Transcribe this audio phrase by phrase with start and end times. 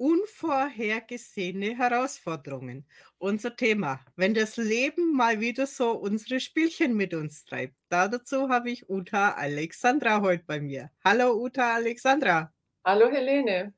[0.00, 2.86] Unvorhergesehene Herausforderungen.
[3.18, 7.74] Unser Thema, wenn das Leben mal wieder so unsere Spielchen mit uns treibt.
[7.90, 10.90] Dazu habe ich Uta Alexandra heute bei mir.
[11.04, 12.50] Hallo Uta Alexandra.
[12.82, 13.74] Hallo Helene.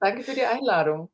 [0.00, 1.12] Danke für die Einladung.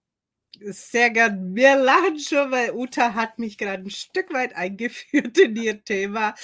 [0.60, 1.54] Sehr gern.
[1.54, 6.34] Wir lachen schon, weil Uta hat mich gerade ein Stück weit eingeführt in ihr Thema.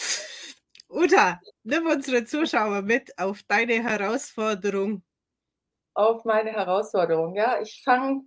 [0.91, 5.03] Uta, nimm unsere Zuschauer mit auf deine Herausforderung
[5.95, 7.35] auf meine Herausforderung.
[7.35, 8.25] Ja, ich fange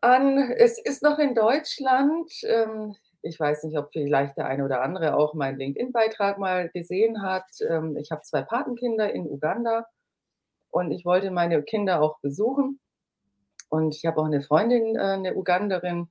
[0.00, 2.30] an, es ist noch in Deutschland.
[2.44, 7.22] Ähm, ich weiß nicht, ob vielleicht der eine oder andere auch meinen LinkedIn-Beitrag mal gesehen
[7.22, 7.46] hat.
[7.68, 9.86] Ähm, ich habe zwei Patenkinder in Uganda
[10.70, 12.80] und ich wollte meine Kinder auch besuchen.
[13.68, 16.08] Und ich habe auch eine Freundin, äh, eine Uganderin.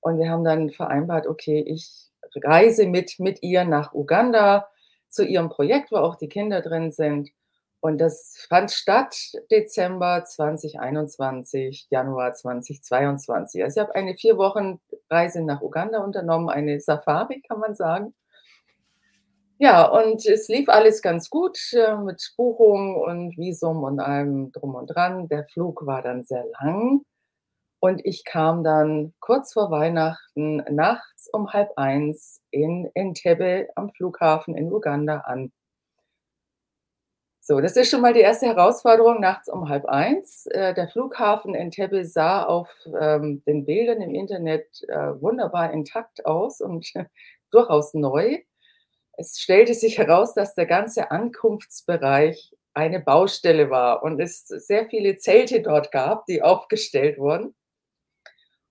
[0.00, 2.10] Und wir haben dann vereinbart, okay, ich
[2.44, 4.68] reise mit, mit ihr nach Uganda
[5.08, 7.30] zu ihrem Projekt, wo auch die Kinder drin sind.
[7.86, 9.16] Und das fand statt
[9.48, 13.62] Dezember 2021, Januar 2022.
[13.62, 18.12] Also ich habe eine vier Wochen Reise nach Uganda unternommen, eine Safari, kann man sagen.
[19.58, 24.74] Ja, und es lief alles ganz gut äh, mit Buchung und Visum und allem drum
[24.74, 25.28] und dran.
[25.28, 27.02] Der Flug war dann sehr lang
[27.78, 34.56] und ich kam dann kurz vor Weihnachten nachts um halb eins in Entebbe am Flughafen
[34.56, 35.52] in Uganda an.
[37.48, 40.46] So, das ist schon mal die erste Herausforderung nachts um halb eins.
[40.46, 42.68] Äh, der Flughafen Entebbe sah auf
[43.00, 46.92] ähm, den Bildern im Internet äh, wunderbar intakt aus und
[47.52, 48.40] durchaus neu.
[49.12, 55.16] Es stellte sich heraus, dass der ganze Ankunftsbereich eine Baustelle war und es sehr viele
[55.16, 57.54] Zelte dort gab, die aufgestellt wurden.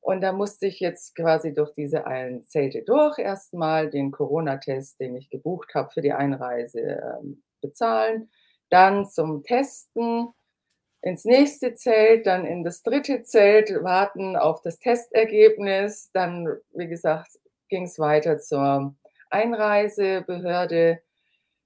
[0.01, 5.15] Und da musste ich jetzt quasi durch diese einen Zelte durch, erstmal den Corona-Test, den
[5.15, 8.29] ich gebucht habe für die Einreise, ähm, bezahlen
[8.69, 10.29] dann zum Testen
[11.01, 16.09] ins nächste Zelt, dann in das dritte Zelt, warten auf das Testergebnis.
[16.13, 18.95] Dann, wie gesagt, ging es weiter zur
[19.29, 21.01] Einreisebehörde,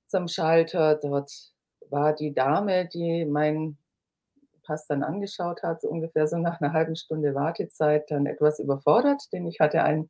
[0.08, 0.96] zum Schalter.
[0.96, 1.32] Dort
[1.90, 3.78] war die Dame, die meinen
[4.64, 9.24] Pass dann angeschaut hat, so ungefähr so nach einer halben Stunde Wartezeit, dann etwas überfordert,
[9.34, 10.10] denn ich hatte ein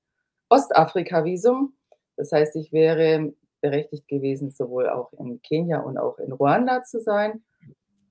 [0.50, 1.78] Ostafrika-Visum.
[2.18, 7.00] Das heißt, ich wäre berechtigt gewesen, sowohl auch in Kenia und auch in Ruanda zu
[7.00, 7.44] sein.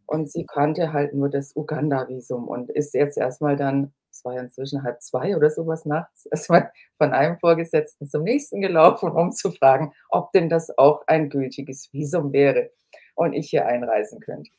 [0.07, 4.41] Und sie kannte halt nur das Uganda-Visum und ist jetzt erstmal dann, es war ja
[4.41, 9.51] inzwischen halb zwei oder sowas nachts, erstmal von einem Vorgesetzten zum nächsten gelaufen, um zu
[9.51, 12.71] fragen, ob denn das auch ein gültiges Visum wäre
[13.15, 14.51] und ich hier einreisen könnte.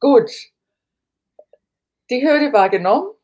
[0.00, 0.30] Gut,
[2.10, 3.17] die Hürde war genommen.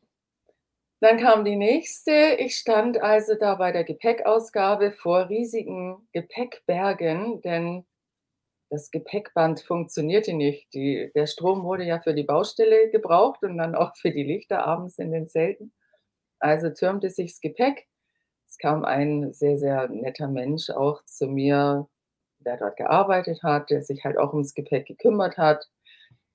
[1.05, 2.35] Dann kam die nächste.
[2.39, 7.85] Ich stand also da bei der Gepäckausgabe vor riesigen Gepäckbergen, denn
[8.71, 10.73] das Gepäckband funktionierte nicht.
[10.73, 14.65] Die, der Strom wurde ja für die Baustelle gebraucht und dann auch für die Lichter
[14.65, 15.73] abends in den Zelten.
[16.39, 17.85] Also türmte sich das Gepäck.
[18.47, 21.87] Es kam ein sehr, sehr netter Mensch auch zu mir,
[22.39, 25.69] der dort gearbeitet hat, der sich halt auch ums Gepäck gekümmert hat,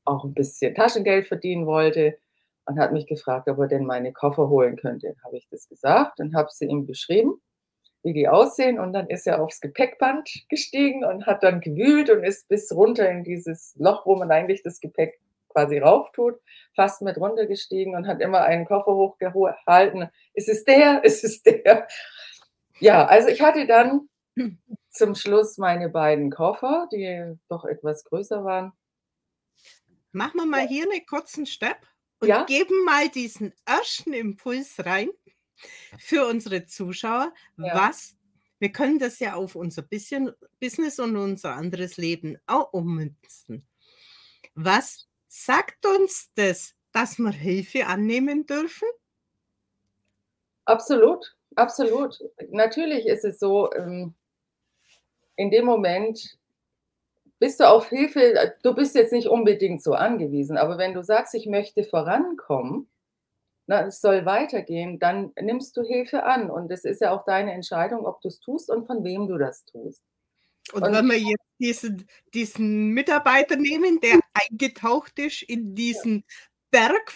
[0.04, 2.20] auch ein bisschen Taschengeld verdienen wollte
[2.70, 5.16] und hat mich gefragt, ob er denn meine Koffer holen könnte.
[5.24, 7.40] Habe ich das gesagt und habe sie ihm beschrieben,
[8.04, 8.78] wie die aussehen.
[8.78, 13.10] Und dann ist er aufs Gepäckband gestiegen und hat dann gewühlt und ist bis runter
[13.10, 16.36] in dieses Loch, wo man eigentlich das Gepäck quasi rauf tut,
[16.76, 20.08] fast mit runtergestiegen und hat immer einen Koffer hochgehalten.
[20.34, 21.02] Ist es der?
[21.04, 21.88] Ist es der?
[22.78, 24.08] Ja, also ich hatte dann
[24.90, 28.72] zum Schluss meine beiden Koffer, die doch etwas größer waren.
[30.12, 31.89] Machen wir mal hier einen kurzen Step
[32.20, 32.44] und ja?
[32.44, 35.10] geben mal diesen ersten Impuls rein
[35.98, 37.74] für unsere Zuschauer, ja.
[37.74, 38.16] was
[38.60, 43.66] wir können das ja auf unser bisschen Business und unser anderes Leben auch ummünzen.
[44.54, 48.86] Was sagt uns das, dass wir Hilfe annehmen dürfen?
[50.66, 52.18] Absolut, absolut.
[52.50, 54.14] Natürlich ist es so, ähm,
[55.36, 56.38] in dem Moment,
[57.40, 61.34] bist du auf Hilfe, du bist jetzt nicht unbedingt so angewiesen, aber wenn du sagst,
[61.34, 62.88] ich möchte vorankommen,
[63.66, 66.50] na, es soll weitergehen, dann nimmst du Hilfe an.
[66.50, 69.38] Und es ist ja auch deine Entscheidung, ob du es tust und von wem du
[69.38, 70.02] das tust.
[70.72, 76.24] Und, und wenn wir jetzt diesen, diesen Mitarbeiter nehmen, der eingetaucht ist in diesen.
[76.70, 77.12] Berg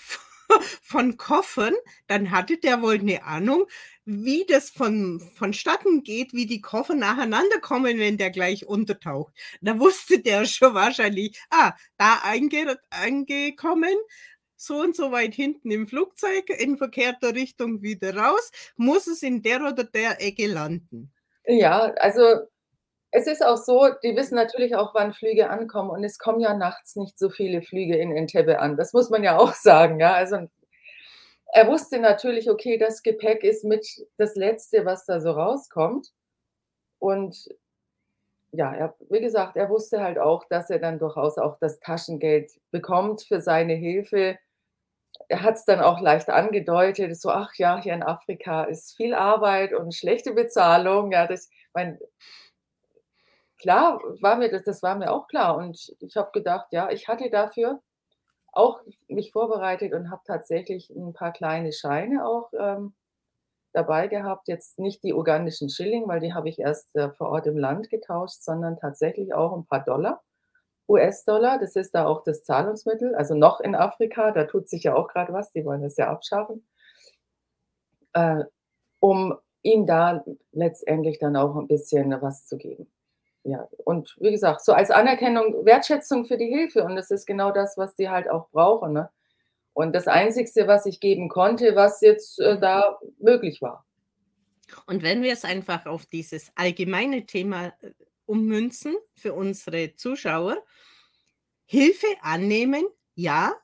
[0.83, 1.75] von Koffern,
[2.07, 3.67] dann hatte der wohl eine Ahnung,
[4.07, 9.33] wie das von, vonstatten geht, wie die Koffer nacheinander kommen, wenn der gleich untertaucht.
[9.61, 13.95] Da wusste der schon wahrscheinlich, ah, da einge, angekommen,
[14.57, 19.43] so und so weit hinten im Flugzeug, in verkehrter Richtung wieder raus, muss es in
[19.43, 21.13] der oder der Ecke landen.
[21.47, 22.23] Ja, also
[23.13, 26.55] Es ist auch so, die wissen natürlich auch, wann Flüge ankommen und es kommen ja
[26.55, 28.77] nachts nicht so viele Flüge in Entebbe an.
[28.77, 30.15] Das muss man ja auch sagen, ja.
[30.15, 30.49] Also,
[31.53, 33.87] er wusste natürlich, okay, das Gepäck ist mit
[34.19, 36.09] das Letzte, was da so rauskommt.
[37.01, 37.49] Und
[38.53, 42.53] ja, er wie gesagt, er wusste halt auch, dass er dann durchaus auch das Taschengeld
[42.71, 44.39] bekommt für seine Hilfe.
[45.29, 49.75] Er hat's dann auch leicht angedeutet, so: „Ach ja, hier in Afrika ist viel Arbeit
[49.75, 51.99] und schlechte Bezahlung.“ Ja, das mein
[53.59, 57.09] klar war mir das das war mir auch klar und ich habe gedacht, ja, ich
[57.09, 57.81] hatte dafür
[58.57, 62.95] auch mich vorbereitet und habe tatsächlich 'n paar kleine Scheine auch, ähm,
[63.75, 64.49] dabei gehabt.
[64.49, 67.91] Jetzt nicht die ugandischen Schilling, weil die habe ich erst, äh, vor Ort im Land
[67.91, 70.23] getauscht, sondern tatsächlich auch 'n paar Dollar,
[70.89, 71.59] US-Dollar.
[71.61, 75.09] Das ist da auch das Zahlungsmittel, also noch in Afrika, da tut sich ja auch
[75.09, 76.65] grad was, die wollen das ja abschaffen.
[78.15, 78.45] Äh,
[79.01, 82.89] um ihm da letztendlich dann auch 'n bisschen was zu geben.
[83.45, 87.53] Ja, und wie gesagt, so als Anerkennung Wertschätzung für die Hilfe und das ist genau
[87.53, 89.11] das, was die halt auch brauchen, ne?
[89.75, 93.85] Und das Einzigste, was ich geben konnte, was jetzt, äh, da möglich war.
[94.87, 97.91] Und wenn wir es einfach auf dieses allgemeine Thema, äh,
[98.27, 100.63] ummünzen für unsere Zuschauer.
[101.67, 103.55] Hilfe annehmen, ja,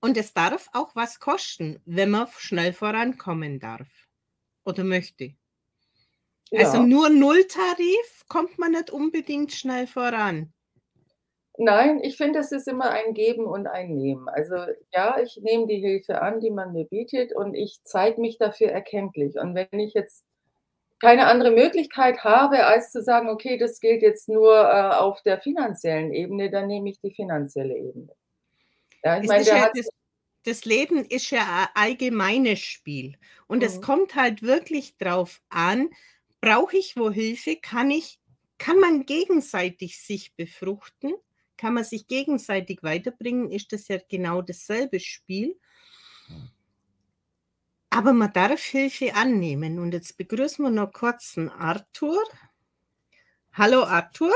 [0.00, 3.88] und es darf auch was kosten, wenn man schnell vorankommen darf
[4.64, 5.34] oder möchte.
[6.54, 6.86] Also, Ja.
[6.86, 10.52] nur Nulltarif kommt man nicht unbedingt schnell voran.
[11.58, 14.28] Nein, ich finde, es ist immer ein Geben und ein Nehmen.
[14.28, 14.56] Also,
[14.92, 18.68] ja, ich nehme die Hilfe an, die man mir bietet und ich zeige mich dafür
[18.68, 19.36] erkenntlich.
[19.38, 20.24] Und wenn ich jetzt
[21.00, 25.40] keine andere Möglichkeit habe, als zu sagen: „Okay, das gilt jetzt nur, äh, auf der
[25.40, 28.12] finanziellen Ebene“, dann nehme ich die finanzielle Ebene.
[29.04, 29.88] Ja, ich Es meine, ja das
[30.44, 33.16] das Leben ist ja a allgemeines Spiel
[33.48, 33.82] und es Mhm.
[33.82, 35.90] kommt halt wirklich drauf an,
[36.46, 37.56] brauche ich wo Hilfe?
[37.56, 38.20] Kann ich
[38.58, 41.12] kann man gegenseitig sich befruchten?
[41.56, 43.50] Kann man sich gegenseitig weiterbringen?
[43.50, 45.58] Ist das ja genau dasselbe Spiel.
[47.90, 52.22] Aber man darf Hilfe annehmen und jetzt begrüßen wir noch kurz 'n Arthur.
[53.52, 54.34] Hallo Arthur.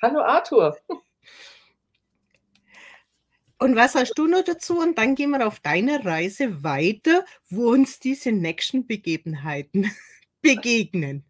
[0.00, 0.78] Hallo Arthur.
[3.58, 4.78] Und was hast du noch dazu?
[4.78, 9.90] Und dann gehen wir auf deine Reise weiter, wo uns diese nächsten Begebenheiten
[10.42, 11.24] begegnen.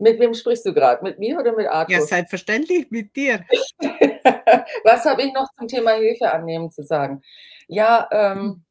[0.00, 1.02] Mit wem sprichst du grad?
[1.02, 2.06] Mit mir oder mit Ja, Arthur?
[2.06, 3.44] selbstverständlich mit dir.
[4.84, 7.22] Was habe ich noch zum Thema Hilfe annehmen zu sagen?
[7.68, 8.64] Ja, ähm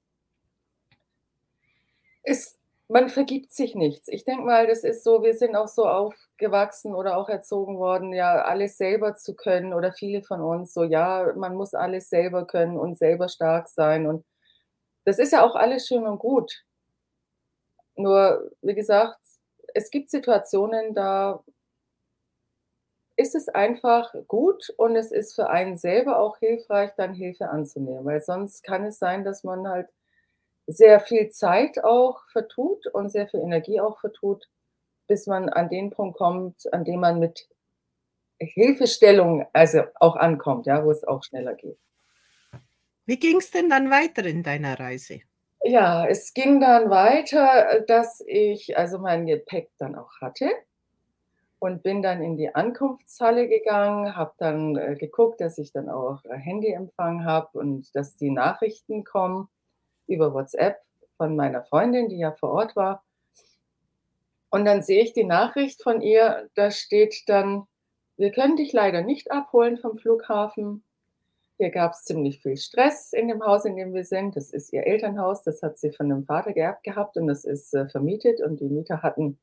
[2.23, 2.55] es
[2.91, 4.07] man vergibt sich nichts.
[4.07, 8.13] Ich denke mal, das ist so wir sind auch so aufgewachsen oder auch erzogen worden,
[8.13, 12.47] ja, alles selber zu können oder viele von uns so: „Ja, man muss alles selber
[12.47, 14.25] können und selber stark sein.“ Und
[15.05, 16.63] das ist ja auch alles schön und gut.
[17.99, 19.19] Nur, wie gesagt,
[19.73, 21.43] es gibt Situationen, da
[23.17, 28.05] ist es einfach gut und es ist für einen selber auch hilfreich, dann Hilfe anzunehmen,
[28.05, 29.89] weil sonst kann es sein, dass man halt
[30.65, 34.47] sehr viel Zeit auch vertut und sehr viel Energie auch vertut,
[35.07, 37.49] bis man an den Punkt kommt, an dem man mit
[38.39, 41.77] Hilfestellung, also, auch ankommt, ja, wo es auch schneller geht.
[43.05, 45.19] Wie ging's denn dann weiter in deiner Reise?
[45.63, 50.49] Ja, es ging dann weiter, äh, dass ich also mein Gepäck dann auch hatte
[51.59, 56.23] und bin dann in die Ankunftshalle gegangen, habe dann, äh, geguckt, dass ich dann auch,
[56.25, 59.49] äh, Handyempfang habe und dass die Nachrichten kommen
[60.07, 60.77] über WhatsApp
[61.17, 63.03] von meiner Freundin, die ja vor Ort war.
[64.51, 67.65] Und dann sehe ich die Nachricht von ihr, da steht dann:
[68.17, 70.83] „Wir können dich leider nicht abholen vom Flughafen.
[71.61, 74.87] Hier gab's ziemlich viel Stress in dem Haus, in dem wir sind.“ Das ist ihr
[74.87, 78.61] Elternhaus, das hat sie von 'nem Vater geerbt gehabt und das ist, äh, vermietet und
[78.61, 79.37] die Mieter hatten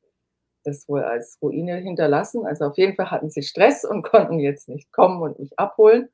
[0.65, 2.45] das wohl als Ruine hinterlassen.
[2.47, 6.09] Also, auf jeden Fall hatten sie Stress und konnten jetzt nicht kommen und mich abholen.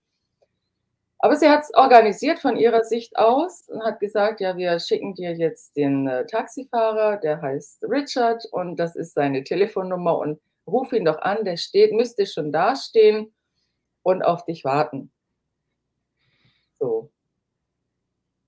[1.19, 5.33] Aber sie hat's organisiert von ihrer Sicht aus und hat gesagt: „Ja, wir schicken dir
[5.33, 11.05] jetzt den, äh, Taxifahrer, der heißt Richard und das ist seine Telefonnummer und ruf ihn
[11.05, 13.33] doch an, der steht müsste schon dastehen
[14.03, 15.11] und auf dich warten.“
[16.83, 17.09] So.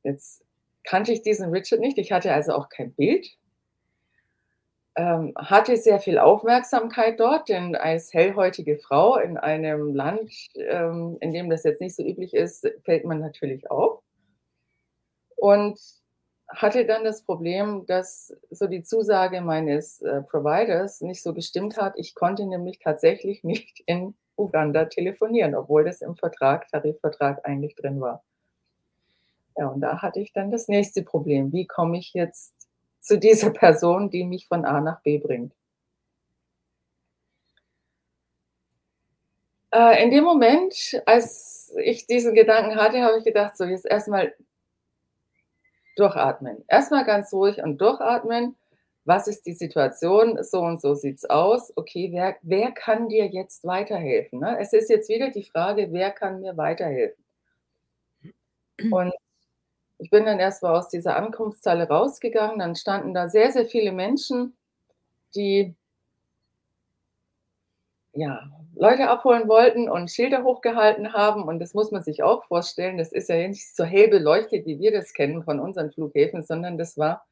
[0.04, 0.44] Jetzt
[0.84, 1.98] kannte ich diesen Richard nicht.
[1.98, 3.38] Ich hatte also auch kein Bild.
[4.98, 11.32] Ähm, hatte sehr viel Aufmerksamkeit dort, denn als hellhäutige Frau in einem Land, ähm, in
[11.32, 14.02] dem das jetzt nicht so üblich ist, fällt man natürlich auf.
[15.38, 15.80] Und
[16.50, 21.94] hatte dann das Problem, dass so die Zusage meines, äh, Providers nicht so gestimmt hat.
[21.98, 28.02] Ich konnte nämlich tatsächlich nicht in Uganda telefonieren, obwohl das im Vertrag, Tarifvertrag eigentlich drin
[28.02, 28.24] war.
[29.58, 31.54] Ja, und da hatte ich dann das nächste Problem.
[31.54, 32.54] Wie komme ich jetzt
[33.00, 35.54] zu dieser Person, die mich von A nach B bringt?
[39.72, 44.34] Äh, in dem Moment, als ich diesen Gedanken hatte, habe ich gedacht, so jetzt erstmal
[45.96, 46.64] durchatmen.
[46.68, 48.56] Erstmal ganz ruhig und durchatmen
[49.06, 50.44] was ist die Situation?
[50.44, 51.72] So und so sieht's aus.
[51.78, 54.58] Okay, wer wer kann dir jetzt weiterhelfen, ne?
[54.60, 57.24] Es ist jetzt wieder die Frage: „Wer kann mir weiterhelfen?“
[58.92, 59.14] Und
[60.00, 63.92] ich bin dann erst mal aus dieser Ankunftshalle rausgegangen, dann standen da sehr, sehr viele
[63.94, 64.56] Menschen,
[65.36, 65.76] die
[68.14, 68.42] ja,
[68.76, 73.12] Leute abholen wollten und Schilder hochgehalten haben und das muss man sich auch vorstellen, das
[73.12, 76.98] ist ja nicht so hell beleuchtet, wie wir das kennen von unseren Flughäfen, sondern das
[76.98, 77.26] war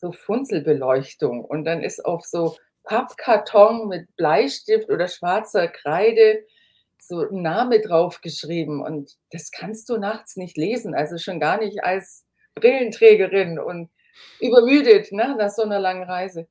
[0.00, 6.44] so Funzelbeleuchtung und dann ist auf so Pappkarton mit Bleistift oder schwarzer Kreide
[7.00, 11.84] so 'n Name draufgeschrieben und das kannst du nachts nicht lesen, also schon gar nicht
[11.84, 12.26] als
[12.56, 13.90] Brillenträgerin und
[14.40, 16.46] übermüdet, ne, nach so 'ner langen Reise.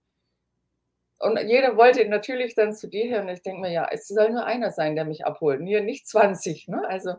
[1.22, 4.30] Und jeder wollte natürlich dann zu dir her und ich denke mir: „Ja, es soll
[4.32, 6.82] nur einer sein, der mich abholt, hier nicht 20“, ne?
[6.88, 7.16] Also,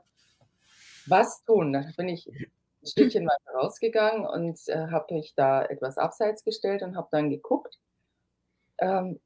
[1.06, 1.72] was tun?
[1.72, 2.26] Dann bin ich
[2.82, 7.30] 'n Stückchen weiter rausgegangen und, äh, habe mich da etwas abseits gestellt und habe dann
[7.30, 7.76] geguckt.
[8.78, 9.20] Ähm,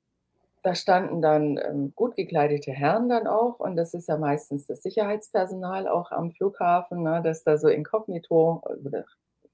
[0.62, 4.82] da standen dann, ähm, gut gekleidete Herren dann auch und das ist ja meistens das
[4.82, 9.04] Sicherheitspersonal auch am Flughafen, ne, das da so inkognito oder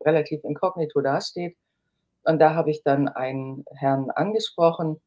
[0.04, 1.57] relativ inkognito dasteht.
[2.25, 5.00] Und da habe ich dann einen Herrn angesprochen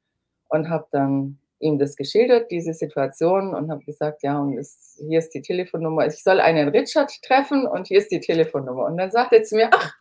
[0.49, 5.19] und habe dann ihm das geschildert, diese Situation und habe gesagt: „Ja, und es hier
[5.19, 6.07] ist die Telefonnummer.
[6.07, 9.55] Ich soll einen Richard treffen und hier ist die Telefonnummer.“ Und dann sagt er zu
[9.57, 9.93] mir: „Ach,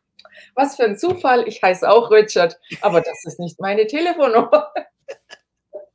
[0.56, 4.72] was für 'n Zufall, ich heiße auch Richard, aber das ist nicht meine Telefonnummer.“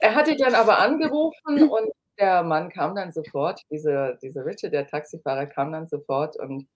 [0.00, 4.86] Er hatte dann aber angerufen und der Mann kam dann sofort, dieser dieser Richard, der
[4.86, 6.66] Taxifahrer kam dann sofort und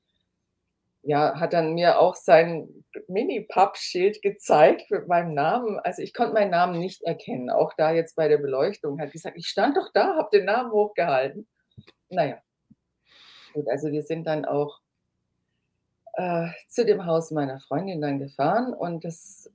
[1.06, 2.68] ja, hat dann mir auch sein
[3.06, 5.78] Mini-Pappschild gezeigt mit meinem Namen.
[5.78, 9.00] Also, ich konnte meinen Namen nicht erkennen, auch da jetzt bei der Beleuchtung.
[9.00, 11.46] Hat gesagt: „Ich stand doch da, habe den Namen hochgehalten.“
[12.10, 12.38] Na ja.
[13.54, 14.80] Gut, also wir sind dann auch
[16.14, 19.50] äh, zu dem Haus meiner Freundin dann gefahren und das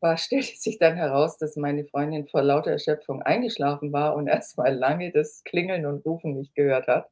[0.00, 4.58] war stellte sich dann heraus, dass meine Freundin vor lauter Erschöpfung eingeschlafen war und erst
[4.58, 7.08] mal lange das Klingeln und Rufen nicht gehört hat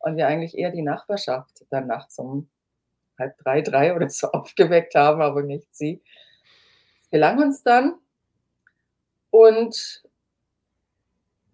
[0.00, 2.50] und wir eigentlich eher die Nachbarschaft dann nachts um
[3.16, 6.02] 2:30, 3 oder so aufgeweckt haben, aber nicht sie.
[7.02, 7.98] Es gelang uns dann
[9.32, 10.02] und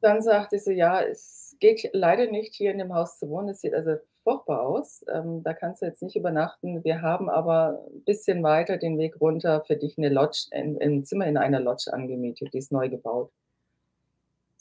[0.03, 3.51] dann sagte sie: „Ja, es geht leider nicht, hier in dem Haus zu wohnen.
[3.51, 5.05] Es sieht also furchtbar aus.
[5.13, 6.85] Ähm, da kannst du jetzt nicht übernachten.
[6.85, 11.27] Wir haben aber bisschen weiter den Weg runter für dich 'ne Lodge ein ein Zimmer
[11.27, 13.31] in einer Lodge angemietet, die ist neu gebaut.“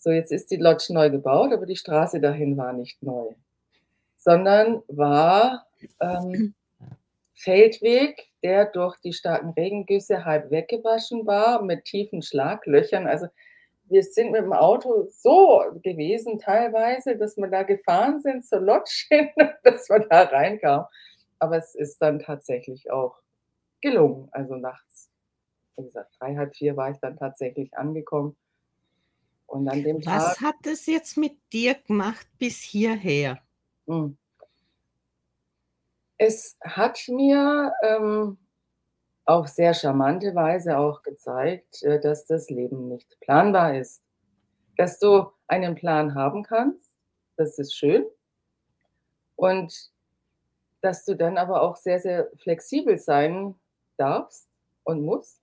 [0.02, 3.34] So, jetzt ist die Lodge neu gebaut, aber die Straße dahin war nicht neu,
[4.18, 5.68] sondern war,
[6.02, 6.56] ähm,
[7.40, 13.08] Feldweg, der durch die starken Regengüsse halb weggewaschen war mit tiefen Schlaglöchern.
[13.08, 13.28] Also,
[13.86, 19.30] wir sind mit'm Auto so gewesen teilweise, dass wir da gefahren sind zur Lodge hin,
[19.64, 20.86] dass wir da reinkamen.
[21.40, 23.16] Aber es ist dann tatsächlich auch
[23.82, 24.28] gelungen.
[24.32, 25.10] Also, nachts,
[25.78, 28.36] wie gesagt, 3, halb 4 war ich dann tatsächlich angekommen.
[29.48, 33.40] Und an dem Tag Was hat es jetzt mit dir gemacht bis hierher?
[33.88, 34.19] Hm.
[36.20, 38.38] Es hat mir, ähm,
[39.26, 44.02] auf sehr charmante Weise auch gezeigt, äh, dass das Leben nicht planbar ist.
[44.76, 46.92] Dass du einen Plan haben kannst,
[47.38, 48.06] das ist schön
[49.36, 49.92] und
[50.82, 53.56] dass du dann aber auch sehr, sehr flexibel sein
[53.98, 54.50] darfst
[54.84, 55.42] und musst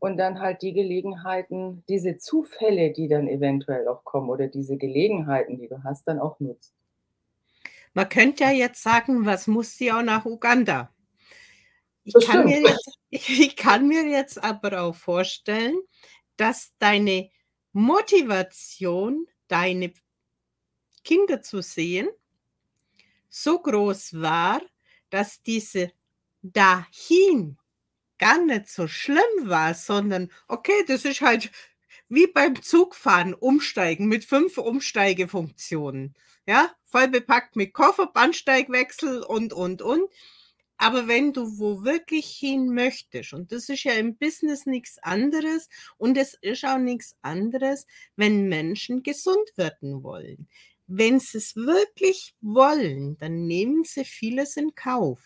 [0.00, 5.58] und dann halt die Gelegenheiten diese Zufälle, die dann eventuell auch kommen oder diese Gelegenheiten,
[5.58, 6.74] die du hast, dann auch nutzt.
[7.94, 10.92] Man könnte ja jetzt sagen: „Was muss sie auch nach Uganda?“
[12.06, 15.78] Ich kann mir jetzt ich kann mir jetzt aber auch vorstellen,
[16.36, 17.30] dass deine
[17.72, 19.92] Motivation, deine
[21.04, 22.08] Kinder zu sehen
[23.34, 24.60] so groß war,
[25.08, 25.90] dass diese
[26.42, 27.56] „dahin“
[28.18, 31.50] gar nicht so schlimm war, sondern okay, das ist halt
[32.08, 36.14] wie beim Zugfahren, umsteigen mit 5 Umsteigefunktionen,
[36.46, 36.70] ja?
[36.84, 40.10] Voll bepackt mit Koffer, Bahnsteigwechsel und, und, und.
[40.78, 45.68] Aber wenn du wo wirklich hin möchtest und das ist ja im Business nix anderes
[45.96, 50.48] und es ist auch nix anderes, wenn Menschen gesund werden wollen.
[50.88, 55.20] Wenn sie's wirklich wollen, dann nehmen sie vieles in Kauf.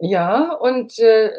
[0.00, 1.32] Ja, und, äh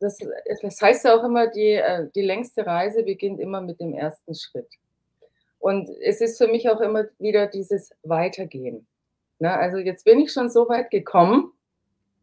[0.00, 0.16] das
[0.62, 4.22] das heißt ja auch immer, die äh, die längste Reise beginnt immer mit dem 1.
[4.40, 4.68] Schritt.
[5.58, 8.86] Und es ist für mich auch immer wieder dieses Weitergehen,
[9.38, 9.52] ne?
[9.56, 11.52] Also, jetzt bin ich schon so weit gekommen,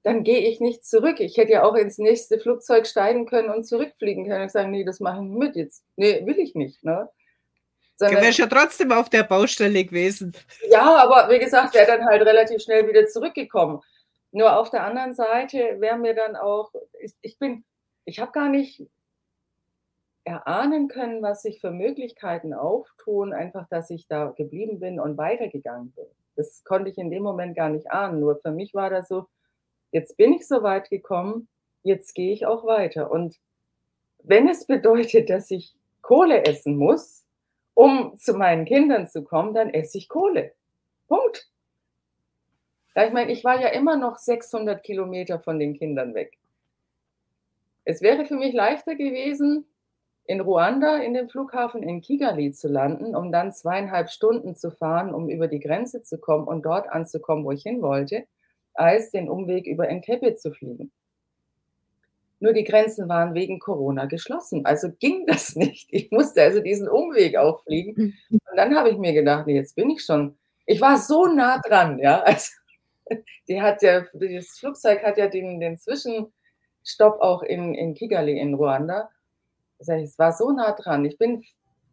[0.03, 1.19] dann gehe ich nicht zurück.
[1.19, 4.85] Ich hätte ja auch ins nächste Flugzeug steigen können und zurückfliegen können und sagen: „Ne,
[4.85, 5.83] das mache ich nicht mit jetzt.
[5.95, 7.09] Ne, will ich nicht“, ne?
[7.97, 10.33] Du wärst ja trotzdem auf der Baustelle gewesen.
[10.69, 13.81] Ja, aber wie gesagt, wäre dann halt relativ schnell wieder zurückgekommen.
[14.31, 17.63] Nur auf der anderen Seite wäre mir dann auch, ich, ich bin,
[18.03, 18.85] ich habe gar nicht
[20.25, 25.91] erahnen können, was sich für Möglichkeiten auftun, einfach, dass ich da geblieben bin und weitergegangen
[25.91, 26.05] bin.
[26.35, 28.19] Das konnte ich in dem Moment gar nicht ahnen.
[28.19, 29.27] Nur für mich war das so,
[29.91, 31.47] jetzt bin ich so weit gekommen,
[31.83, 33.11] jetzt gehe ich auch weiter.
[33.11, 33.37] Und
[34.23, 37.23] wenn es bedeutet, dass ich Kohle essen muss,
[37.75, 40.53] um zu meinen Kindern zu kommen, dann esse ich Kohle.
[41.07, 41.49] Punkt.
[42.95, 46.37] Ja, ich meine, ich war ja immer noch 600 Kilometer von den Kindern weg.
[47.83, 49.65] Es wäre für mich leichter gewesen,
[50.27, 55.13] in Ruanda in dem Flughafen in Kigali zu landen, um dann zweieinhalb Stunden zu fahren,
[55.13, 58.25] um über die Grenze zu kommen und dort anzukommen, wo ich hin wollte,
[58.73, 60.91] als den Umweg über Entebbe zu fliegen.
[62.39, 65.87] Nur die Grenzen waren wegen Corona geschlossen, also ging das nicht.
[65.91, 68.13] Ich musste also diesen Umweg auch fliegen.
[68.29, 70.37] Und dann habe ich mir gedacht, nee, jetzt bin ich schon.
[70.65, 72.23] Ich war so nah dran, ja.
[73.07, 78.39] Also, die hat ja, das Flugzeug hat ja den, den Zwischenstopp auch in, in Kigali
[78.39, 79.11] in Ruanda.
[79.89, 81.05] Es war so nah dran.
[81.05, 81.43] Ich bin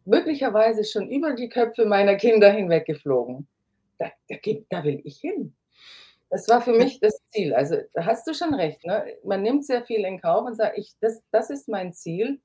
[0.05, 3.47] möglicherweise schon über die Köpfe meiner Kinder hinweggeflogen.
[3.97, 4.35] Da, da,
[4.69, 5.55] da will ich hin.
[6.29, 7.53] Das war für mich das Ziel.
[7.53, 8.83] Also da hast du schon recht.
[8.85, 9.05] Ne?
[9.23, 12.41] Man nimmt sehr viel in Kauf und sagt, ich, das, das ist mein Ziel.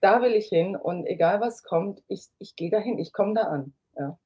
[0.00, 3.42] Da will ich hin und egal was kommt, ich, ich gehe dahin, ich komme da
[3.42, 3.74] an.
[3.98, 4.16] Ja.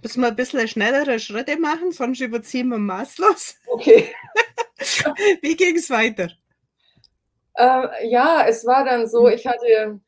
[0.00, 3.56] Müssen wir ein bisschen schnellere Schritte machen, sonst überziehen wir maßlos.
[3.66, 4.14] Okay.
[5.42, 6.30] Wie ging es weiter?
[7.56, 10.00] Äh, ja, es war dann so, ich hatte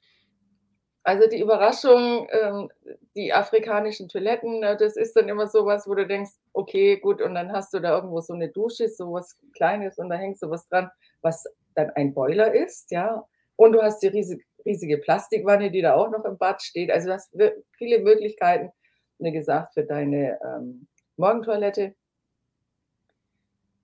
[1.05, 2.69] also die Überraschung, ähm,
[3.15, 7.23] die afrikanischen Toiletten, ne, das ist dann immer so was, wo du denkst, okay, gut,
[7.23, 10.39] und dann hast du da irgendwo so eine Dusche, so was Kleines und da hängt
[10.39, 10.91] so was dran,
[11.23, 11.45] was
[11.77, 13.25] dann ein Boiler ist, ja.
[13.55, 16.91] Und du hast die riesige, riesige Plastikwanne, die da auch noch im Bad steht.
[16.91, 17.33] Also du hast
[17.79, 18.71] viele Möglichkeiten,
[19.19, 21.95] wie gesagt, für deine ähm, Morgentoilette.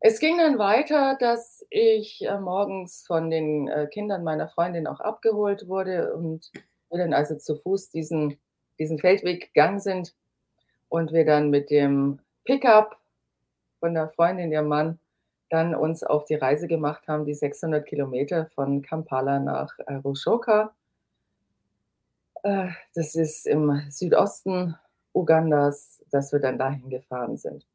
[0.04, 4.98] Es ging dann weiter, dass ich äh, morgens von den äh, Kindern meiner Freundin auch
[4.98, 6.50] abgeholt wurde und
[6.90, 8.36] wir dann also zu Fuß diesen,
[8.80, 10.12] diesen Feldweg gegangen sind
[10.88, 12.98] und wir dann mit dem Pickup
[13.78, 14.98] von der Freundin, ihrem Mann,
[15.50, 20.74] dann uns auf die Reise gemacht haben, die 600 Kilometer von Kampala nach äh, Rushoka.
[22.42, 24.74] Äh, das ist im Südosten
[25.14, 27.68] Ugandas, dass wir dann dahin gefahren sind.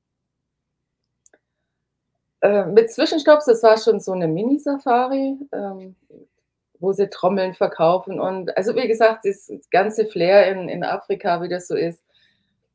[2.42, 5.96] Äh, mit Zwischenstopps, das war schon so eine Mini-Safari, ähm,
[6.80, 11.50] wo sie Trommeln verkaufen und also wie gesagt, das ganze Flair in, in Afrika, wie
[11.50, 12.04] das so ist.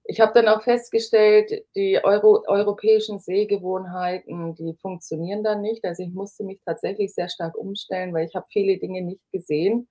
[0.04, 5.84] Ich habe dann auch festgestellt, die Euro, europäischen Sehgewohnheiten, die funktionieren dann nicht.
[5.84, 9.88] Also ich musste mich tatsächlich sehr stark umstellen, weil ich habe viele Dinge nicht gesehen,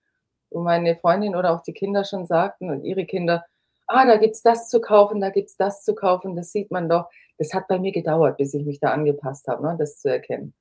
[0.50, 3.46] wo meine Freundin oder auch die Kinder schon sagten und ihre Kinder,
[3.92, 7.10] ah, da gibt's das zu kaufen, da gibt's das zu kaufen, das sieht man doch.
[7.38, 10.54] Das hat bei mir gedauert, bis ich mich da angepasst habe, ne, das zu erkennen.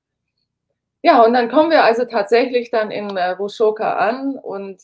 [1.03, 4.83] Ja, und dann kommen wir also tatsächlich dann in äh, Rushoka an und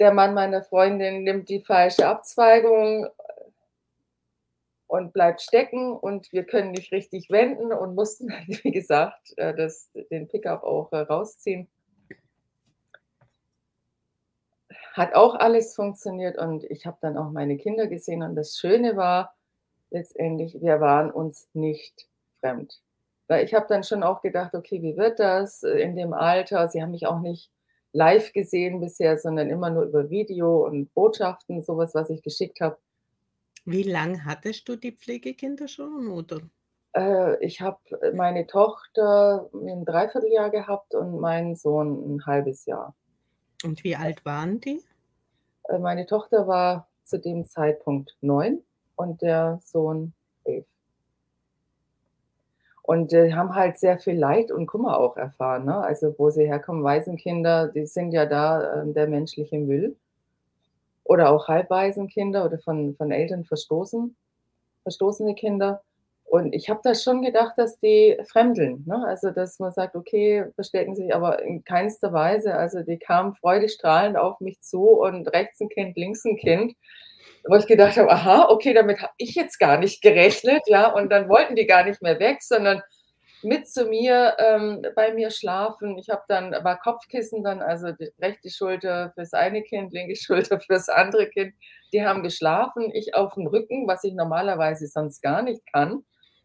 [0.00, 3.08] der Mann meiner Freundin nimmt die falsche Abzweigung
[4.86, 9.90] und bleibt stecken und wir können nicht richtig wenden und mussten, wie gesagt, äh, das,
[10.10, 11.68] den Pickup auch äh, rausziehen.
[14.94, 18.96] Hat auch alles funktioniert und ich habe dann auch meine Kinder gesehen und das Schöne
[18.96, 19.34] war
[19.90, 22.06] letztendlich, wir waren uns nicht
[22.38, 22.80] fremd.
[23.26, 26.68] Weil ich habe dann schon auch gedacht, okay, wie wird das in dem Alter?
[26.68, 27.50] Sie haben mich auch nicht
[27.90, 32.78] live gesehen bisher, sondern immer nur über Video und Botschaften, sowas, was ich geschickt habe.
[33.64, 36.38] Wie lange hattest du die Pflegekinder schon, oder?
[36.94, 37.80] Äh, ich habe
[38.14, 42.94] meine Tochter ein Dreivierteljahr gehabt und meinen Sohn ein halbes Jahr.
[43.64, 44.82] Und wie alt waren die?
[45.68, 48.62] Äh, meine Tochter war zu dem Zeitpunkt neun
[48.94, 50.12] und der Sohn
[50.44, 50.66] elf.
[52.82, 55.64] Und äh, haben halt sehr viel Leid und Kummer auch erfahren.
[55.64, 55.76] Ne?
[55.76, 59.96] Also wo sie herkommen, Waisenkinder, die sind ja da äh, der menschliche Müll.
[61.02, 64.16] Oder auch Halbwaisenkinder oder von, von Eltern verstoßen,
[64.82, 65.82] verstoßene Kinder.
[66.34, 68.82] Und ich habe da schon gedacht, dass die fremdeln.
[68.88, 69.00] Ne?
[69.06, 72.56] Also dass man sagt, okay, verstecken sich aber in keinster Weise.
[72.56, 76.74] Also die kamen freudestrahlend auf mich zu und rechts ein Kind, links ein Kind
[77.46, 81.10] wo ich gedacht habe, aha, okay, damit habe ich jetzt gar nicht gerechnet, ja, und
[81.12, 82.82] dann wollten die gar nicht mehr weg, sondern
[83.42, 85.98] mit zu mir, ähm, bei mir schlafen.
[85.98, 90.58] Ich habe dann, war Kopfkissen dann, also die rechte Schulter fürs eine Kind, linke Schulter
[90.58, 91.52] fürs andere Kind.
[91.92, 96.02] Die haben geschlafen, ich auf dem Rücken, was ich normalerweise sonst gar nicht kann.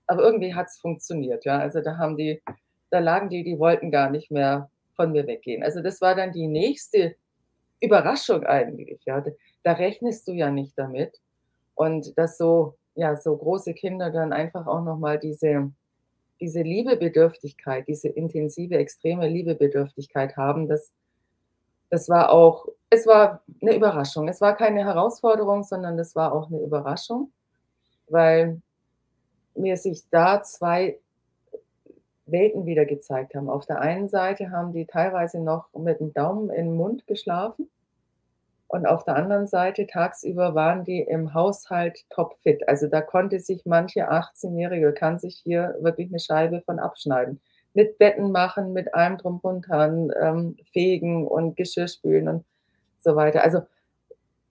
[0.09, 1.59] Aber irgendwie hat es funktioniert, ja.
[1.59, 2.41] Also da haben die,
[2.89, 5.61] da lagen die, die wollten gar nicht mehr von mir weggehen.
[5.63, 7.15] Also das war dann die nächste
[7.81, 9.23] Überraschung eigentlich, ja.
[9.63, 11.19] Da rechnest du ja nicht damit.
[11.75, 15.71] Und dass so ja, so große Kinder dann einfach auch noch mal diese
[16.41, 20.89] diese Liebebedürftigkeit, diese intensive, extreme Liebebedürftigkeit haben, das
[21.91, 24.27] das war auch es war 'ne Überraschung.
[24.27, 27.31] Es war keine Herausforderung, sondern das war auch 'ne Überraschung,
[28.09, 28.61] weil
[29.55, 30.99] mir sich da 2
[32.27, 33.49] Welten wieder gezeigt haben.
[33.49, 37.69] Auf der einen Seite haben die teilweise noch mit'm Daumen in 'n Mund geschlafen
[38.71, 42.67] und auf der anderen Seite tagsüber waren die im Haushalt topfit.
[42.69, 47.41] Also, da konnte sich manche Achtzehnjährige kann sich hier wirklich 'ne Scheibe von abschneiden.
[47.73, 52.45] Mit Betten machen, mit allem drum und dran, ähm, fegen und Geschirr spülen und
[52.99, 53.43] so weiter.
[53.43, 53.61] Also,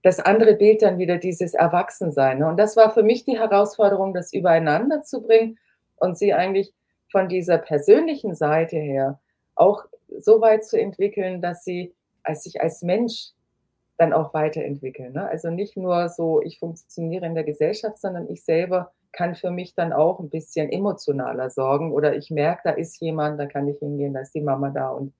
[0.02, 2.48] das andere Bild dann wieder dieses Erwachsensein, ne?
[2.48, 5.58] Und das war für mich die Herausforderung, das übereinander zu bringen
[5.96, 6.72] und sie eigentlich
[7.10, 9.20] von dieser persönlichen Seite her
[9.56, 9.84] auch
[10.18, 13.30] so weit zu entwickeln, dass sie als sich als Mensch
[13.98, 15.28] dann auch weiterentwickeln, ne?
[15.28, 19.74] Also, nicht nur so, ich funktioniere in der Gesellschaft, sondern ich selber kann für mich
[19.74, 23.78] dann auch 'n bisschen emotionaler sorgen oder ich merke, da ist jemand, da kann ich
[23.80, 25.14] hingehen, da ist die Mama da und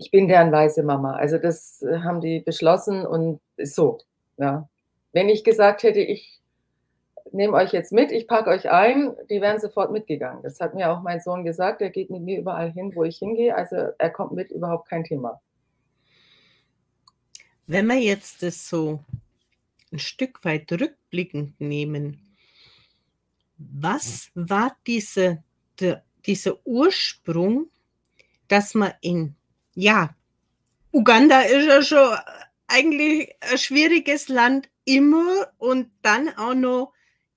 [0.00, 1.12] ich bin deren weiße Mama.
[1.14, 3.98] Also, das, äh, haben die beschlossen und ist so,
[4.38, 4.68] ja.
[5.12, 6.40] Wenn ich gesagt hätte: „Ich
[7.32, 10.42] nehme euch jetzt mit, ich packe euch ein“, die wären sofort mitgegangen.
[10.42, 13.18] Das hat mir auch mein Sohn gesagt, er geht mit mir überall hin, wo ich
[13.18, 13.54] hingehe.
[13.54, 15.40] Also, er kommt mit, überhaupt kein Thema.
[17.68, 19.00] Wenn wir jetzt das so
[19.92, 22.20] 'n Stück weit rückblickend nehmen
[23.60, 25.42] was war diese
[25.78, 27.70] der dieser Ursprung,
[28.48, 29.34] dass man in
[29.80, 30.14] ja,
[30.92, 32.16] Uganda ist ja schon
[32.68, 36.92] eigentlich ein schwieriges Land immer und dann auch noch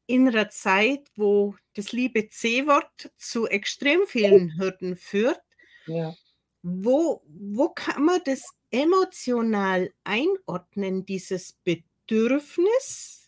[0.07, 5.41] in 'ner Zeit, wo das liebe C-Wort zu extrem vielen Hürden führt.
[5.87, 6.15] Ja.
[6.63, 13.27] Wo wo kann man das emotional einordnen, dieses Bedürfnis,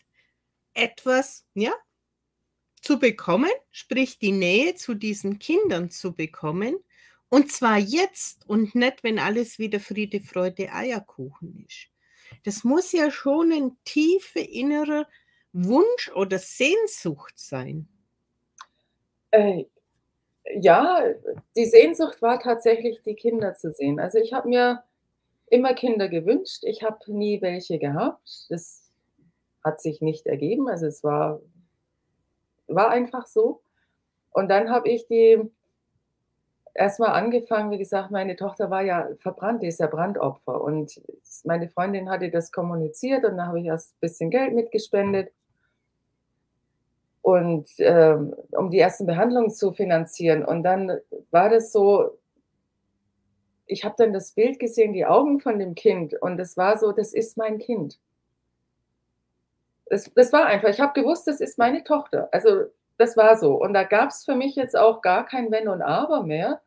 [0.74, 1.72] etwas, ja,
[2.82, 6.76] zu bekommen, sprich die Nähe zu diesen Kindern zu bekommen,
[7.36, 11.88] und zwar jetzt und nicht, wenn alles wieder Friede, Freude, Eierkuchen ist.
[12.44, 15.06] Das muss ja schon 'n tiefer innerer
[15.52, 17.88] Wunsch oder Sehnsucht sein.
[19.32, 19.64] Äh,
[20.60, 21.02] ja,
[21.56, 24.00] die Sehnsucht war tatsächlich, die Kinder zu sehen.
[24.00, 24.84] Also, ich habe mir
[25.48, 26.64] immer Kinder gewünscht.
[26.64, 28.46] Ich habe nie welche gehabt.
[28.50, 28.90] Das
[29.64, 30.68] hat sich nicht ergeben.
[30.68, 31.40] Also, es war
[32.68, 33.62] war einfach so.
[34.30, 35.40] Und dann habe ich die
[36.76, 41.00] erst mal angefangen wie gesagt, meine Tochter war ja verbrannt, die ist ja Brandopfer und
[41.44, 45.30] meine Freundin hatte das kommuniziert und dann habe ich erst bisschen Geld mitgespendet
[47.24, 50.44] und, ähm um die ersten Behandlungen zu finanzieren.
[50.44, 50.90] Und dann
[51.30, 52.16] war das so
[53.68, 56.92] ich habe dann das Bild gesehen, die Augen von dem Kind und es war so:
[56.92, 57.98] „Das ist mein Kind.“
[59.88, 62.28] Es das war einfach ich habe gewusst, das ist meine Tochter.
[62.32, 62.64] Also,
[62.98, 63.54] das war so.
[63.54, 66.60] Und da gab's für mich jetzt auch gar kein Wenn und Aber mehr,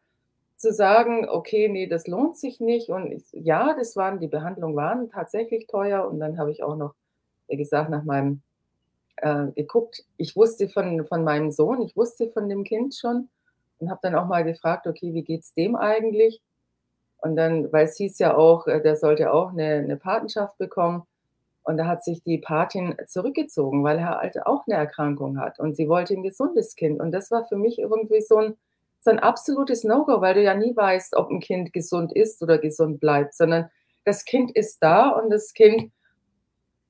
[0.60, 4.76] zu sagen: „Okay, ne, das lohnt sich nicht.“ Und ich ja, das waren die Behandlungen
[4.78, 6.96] waren tatsächlich teuer und dann habe ich auch noch,
[7.50, 8.42] wie gesagt, nach meinem
[9.18, 10.06] äh, geguckt.
[10.18, 13.30] Ich wusste von von meinem Sohn ich wusste von dem Kind schon
[13.80, 16.42] und habe dann auch mal gefragt: „Okay, wie geht's dem eigentlich?“
[17.20, 21.04] Und dann weil es hieß ja auch, äh, der sollte auch 'ne 'ne Patenschaft bekommen.
[21.64, 25.76] Und da hat sich die Patin zurückgezogen, weil er halt auch 'ne Erkrankung hat und
[25.78, 27.00] sie wollte 'n gesundes Kind.
[27.02, 28.58] Und das war für mich irgendwie so 'n
[29.02, 32.58] so 'n absolutes No-Go, weil du ja nie weißt, ob 'n Kind gesund ist oder
[32.60, 33.70] gesund bleibt, sondern
[34.06, 35.92] das Kind ist da und das Kind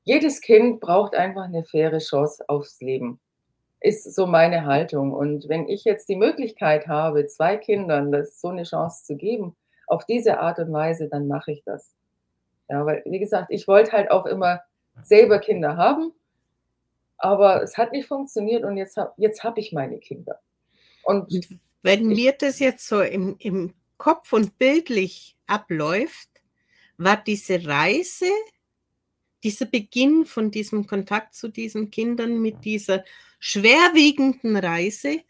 [0.08, 3.20] jedes Kind braucht einfach 'ne faire Chance aufs Leben,
[3.82, 5.14] ist so meine Haltung.
[5.14, 9.56] Und wenn ich jetzt die Möglichkeit habe, 2 Kindern das so 'ne Chance zu geben,
[9.88, 11.94] auf diese Art und Weise, dann mache ich das.
[12.70, 14.62] Ja, weil, wie gesagt, ich wollte halt auch immer
[15.04, 16.14] selber Kinder haben,
[17.20, 20.40] aber es hat nicht funktioniert und jetzt ha jetzt habe ich meine Kinder.
[21.04, 21.32] Und
[21.84, 26.30] wenn mir das jetzt so im im Kopf und bildlich abläuft,
[26.98, 28.28] war diese Reise
[29.44, 33.04] dieser Beginn von diesem Kontakt zu diesen Kindern mit dieser
[33.40, 35.22] schwerwiegenden Reise,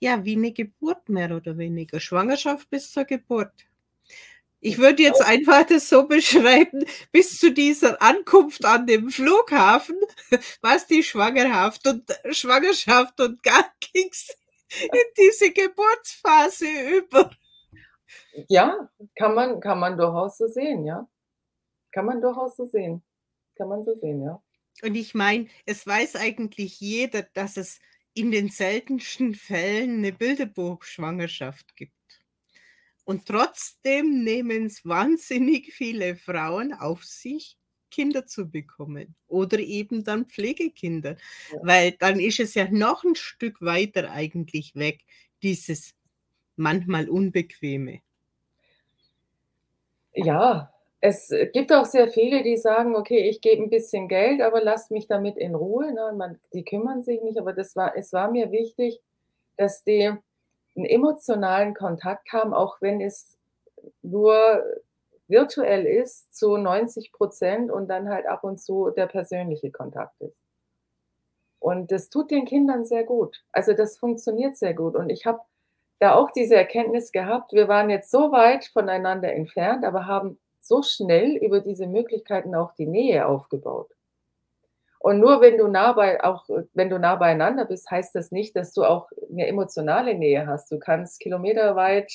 [0.00, 3.52] ja, wie 'ne Geburt mehr oder weniger, Schwangerschaft bis zur Geburt.
[4.60, 9.96] Ich würde jetzt einfach das so beschreiben, bis zu dieser Ankunft an dem Flughafen
[10.62, 14.28] war's die Schwangerhaft und Schwangerschaft und dann ging's
[14.92, 16.66] in diese Geburtsphase
[16.98, 17.30] über.
[18.50, 21.06] Ja, kann man kann man durchaus so sehen, ja.
[21.92, 23.02] Kann man durchaus so sehen.
[23.56, 24.42] Kann man so sehen, ja.
[24.82, 27.80] Und ich meine, es weiß eigentlich jeder, dass es
[28.14, 31.92] in den seltensten Fällen 'ne Bilderbuchschwangerschaft gibt.
[33.04, 37.57] Und trotzdem nehmen es wahnsinnig viele Frauen auf sich,
[37.90, 41.16] Kinder zu bekommen oder eben dann Pflegekinder,
[41.52, 41.58] ja.
[41.62, 45.00] weil dann ist es ja noch ein Stück weiter eigentlich weg,
[45.42, 45.94] dieses
[46.56, 48.00] manchmal Unbequeme.
[50.14, 54.62] Ja, es gibt auch sehr viele, die sagen: „Okay, ich gebe ein bisschen Geld, aber
[54.62, 56.12] lasst mich damit in Ruhe“, ne?
[56.16, 59.00] Man die kümmern sich nicht, aber das war es war mir wichtig,
[59.56, 60.06] dass die
[60.76, 63.36] einen emotionalen Kontakt haben, auch wenn es
[64.02, 64.62] nur
[65.28, 70.34] virtuell ist zu 90% und dann halt ab und zu der persönliche Kontakt ist.
[71.62, 73.42] Und das tut den Kindern sehr gut.
[73.52, 74.94] Also, das funktioniert sehr gut.
[74.96, 75.40] Und ich habe
[76.00, 80.82] da auch diese Erkenntnis gehabt, wir waren jetzt so weit voneinander entfernt, aber haben so
[80.82, 83.90] schnell über diese Möglichkeiten auch die Nähe aufgebaut.
[85.00, 88.56] Und nur wenn du nah bei auch wenn du nah beieinander bist, heißt das nicht,
[88.56, 90.72] dass du auch 'ne emotionale Nähe hast.
[90.72, 92.12] Du kannst kilometerweit,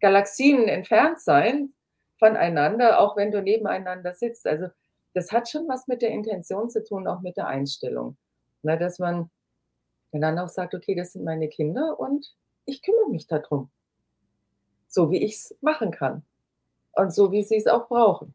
[0.00, 1.74] Galaxien entfernt sein
[2.18, 4.46] voneinander, auch wenn du nebeneinander sitzt.
[4.46, 4.68] Also,
[5.14, 8.16] das hat schon was mit der Intention zu tun, auch mit der Einstellung,
[8.62, 9.30] ne, dass man
[10.12, 12.34] dann auch sagt: „Okay, das sind meine Kinder und
[12.66, 13.70] ich kümmere mich da drum.“
[14.96, 16.24] So wie ich's machen kann
[16.92, 18.34] und so wie sie's auch brauchen.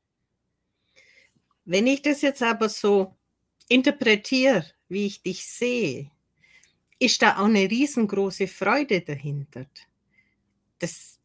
[1.68, 3.16] Wenn ich das jetzt aber so
[3.70, 6.12] interpretiere, wie ich dich sehe,
[7.00, 9.66] ist da auch 'ne riesengroße Freude dahinter.
[10.80, 11.20] Das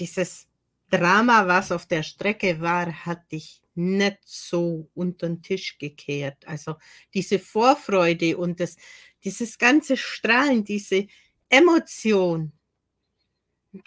[0.00, 0.47] dieses
[0.90, 6.46] Drama, was auf der Strecke war, hat dich nicht so untern Tisch gekehrt.
[6.46, 6.76] Also,
[7.14, 8.76] diese Vorfreude und das
[9.24, 11.06] dieses ganze Strahlen, diese
[11.48, 12.52] Emotion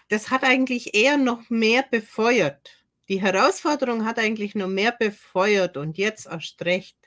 [0.09, 2.71] das hat eigentlich eher noch mehr befeuert.
[3.09, 6.97] Die Herausforderung hat eigentlich noch mehr befeuert und jetzt erst recht.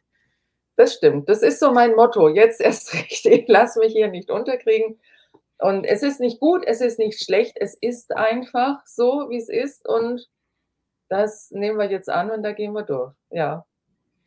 [0.76, 1.28] Das stimmt.
[1.28, 2.28] Das ist so mein Motto.
[2.28, 3.24] Jetzt erst recht.
[3.26, 4.98] Ich lasse mich hier nicht unterkriegen.
[5.58, 9.48] Und es ist nicht gut, es ist nicht schlecht, es ist einfach so, wie es
[9.48, 10.28] ist und
[11.08, 13.66] das nehmen wir jetzt an und da gehen wir durch, ja.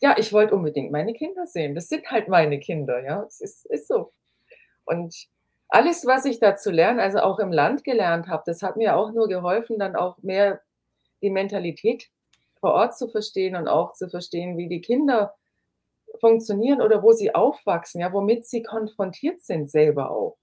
[0.02, 1.76] Ja, ich wollte unbedingt meine Kinder sehen.
[1.76, 3.24] Das sind halt meine Kinder, ja.
[3.24, 4.14] Es ist ist so.
[4.86, 5.16] Und
[5.70, 9.12] alles, was ich dazu lerne, also auch im Land gelernt habe, das hat mir auch
[9.12, 10.62] nur geholfen, dann auch mehr
[11.22, 12.10] die Mentalität
[12.60, 15.36] vor Ort zu verstehen und auch zu verstehen, wie die Kinder
[16.20, 20.38] funktionieren oder wo sie aufwachsen, ja, womit sie konfrontiert sind selber auch.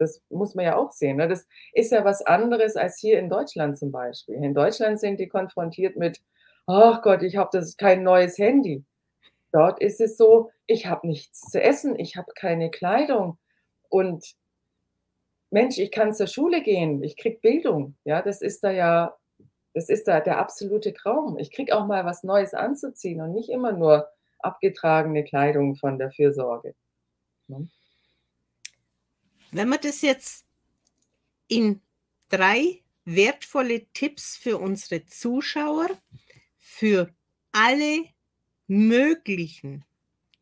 [0.00, 1.28] Das muss man ja auch sehen, ne?
[1.28, 4.34] Das ist ja was anderes als hier in Deutschland zum Beispiel.
[4.36, 6.20] In Deutschland sind die konfrontiert mit:
[6.66, 8.84] „Ach Gott, ich habe das kein neues Handy.“
[9.52, 13.38] Dort ist es so: „Ich habe nichts zu essen, ich habe keine Kleidung
[13.90, 14.34] und
[15.52, 19.16] Mensch, ich kann zur Schule gehen, ich kriege Bildung.“ Ja, das ist da ja
[19.74, 21.38] das ist da der absolute Traum.
[21.38, 24.08] Ich kriege auch mal was Neues anzuziehen und nicht immer nur
[24.40, 26.74] abgetragene Kleidung von der Fürsorge,
[27.48, 27.68] ne?
[29.54, 30.42] Wenn man das jetzt
[31.50, 31.80] in
[32.30, 35.88] 3 wertvolle Tipps für unsere Zuschauer,
[36.58, 37.10] für
[37.52, 38.04] alle
[38.68, 39.84] möglichen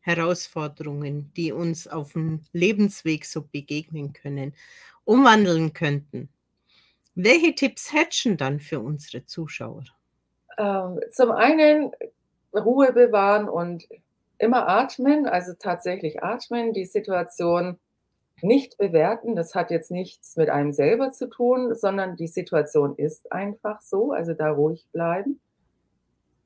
[0.01, 4.55] Herausforderungen, die uns auf'm Lebensweg so begegnen können,
[5.05, 6.29] umwandeln könnten.
[7.15, 9.85] Welche Tipps hättest 'n dann für unsere Zuschauer?
[10.57, 11.91] Ähm, zum einen
[12.53, 13.87] Ruhe bewahren und
[14.37, 17.79] immer atmen, also tatsächlich atmen, die Situation
[18.43, 19.35] nicht bewerten.
[19.35, 24.11] Das hat jetzt nichts mit einem selber zu tun, sondern die Situation ist einfach so,
[24.11, 25.39] also da ruhig bleiben.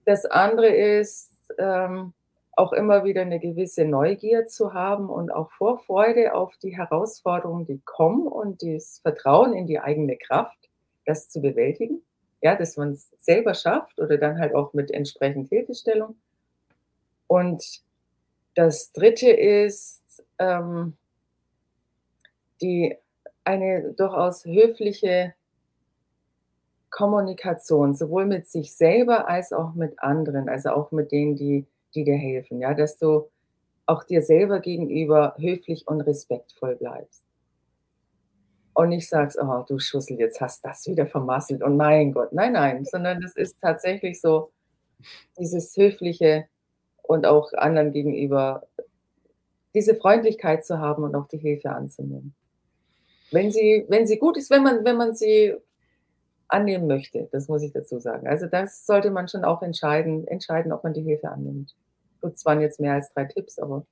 [0.08, 2.14] Das andere ist, ähm,
[2.56, 7.82] auch immer wieder 'ne gewisse Neugier zu haben und auch Vorfreude auf die Herausforderungen, die
[7.84, 10.58] kommen und das Vertrauen in die eigene Kraft,
[11.06, 12.02] das zu bewältigen.
[12.42, 16.16] Ja, dass man's selber schafft oder dann halt auch mit entsprechend Hilfestellung.
[17.30, 17.82] Und
[18.56, 20.98] das Dritte ist, ähm
[22.62, 22.96] die
[23.44, 25.34] eine durchaus höfliche
[26.90, 31.66] Kommunikation, sowohl mit sich selber als auch mit anderen, also auch mit denen, die
[31.96, 33.30] die dir helfen, ja, dass du
[33.86, 37.24] auch dir selber gegenüber höflich und respektvoll bleibst.
[38.74, 42.54] Und nicht sagst: „Oh, du Schussel, jetzt hast das wieder vermasselt und mein Gott.“ Nein,
[42.54, 44.52] nein, sondern das ist tatsächlich so
[45.40, 46.48] dieses Höfliche
[47.04, 48.68] und auch anderen gegenüber
[49.74, 52.36] diese Freundlichkeit zu haben und auch die Hilfe anzunehmen.
[53.32, 55.56] Wenn sie wenn sie gut ist, wenn man wenn man sie
[56.50, 58.28] annehmen möchte, das muss ich dazu sagen.
[58.28, 61.76] Also, das sollte man schon auch entscheiden entscheiden, ob man die Hilfe annimmt.
[62.22, 63.86] Gut, es waren jetzt mehr als 3 Tipps, aber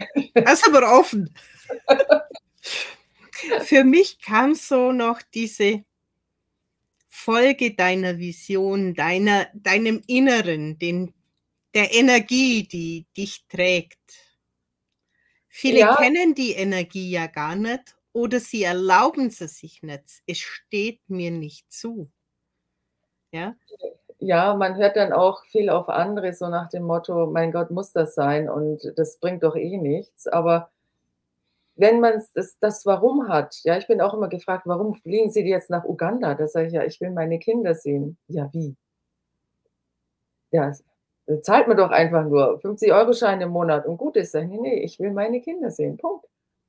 [0.34, 1.34] Lass aber offen.
[3.64, 5.84] Für mich kam so noch diese
[7.10, 11.14] Folge deiner Vision, deiner deinem Inneren, den
[11.74, 13.98] der Energie, die dich trägt.
[15.48, 15.96] Viele Ja.
[15.96, 20.22] kennen die Energie ja gar nicht oder sie erlauben es sich nicht.
[20.26, 22.10] Es steht mir nicht zu.
[23.34, 23.54] Ja?
[24.20, 27.92] Ja, man hört dann auch viel auf andere, so nach dem Motto: „Mein Gott, muss
[27.92, 30.70] das sein und das bringt doch eh nichts.“ Aber
[31.76, 35.42] wenn man's das das Warum hat ja, ich bin auch immer gefragt: „Warum fliegen Sie
[35.48, 38.76] jetzt nach Uganda?“ Da sage ich: „Ja, ich will meine Kinder sehen.“ „Ja, wie?“
[40.52, 40.72] „Ja,
[41.42, 44.58] zahlt mir doch einfach nur 50 € im Monat und gut ist.“ Sage ich: „Ne,
[44.60, 46.24] ne, ich will meine Kinder sehen, Punkt.“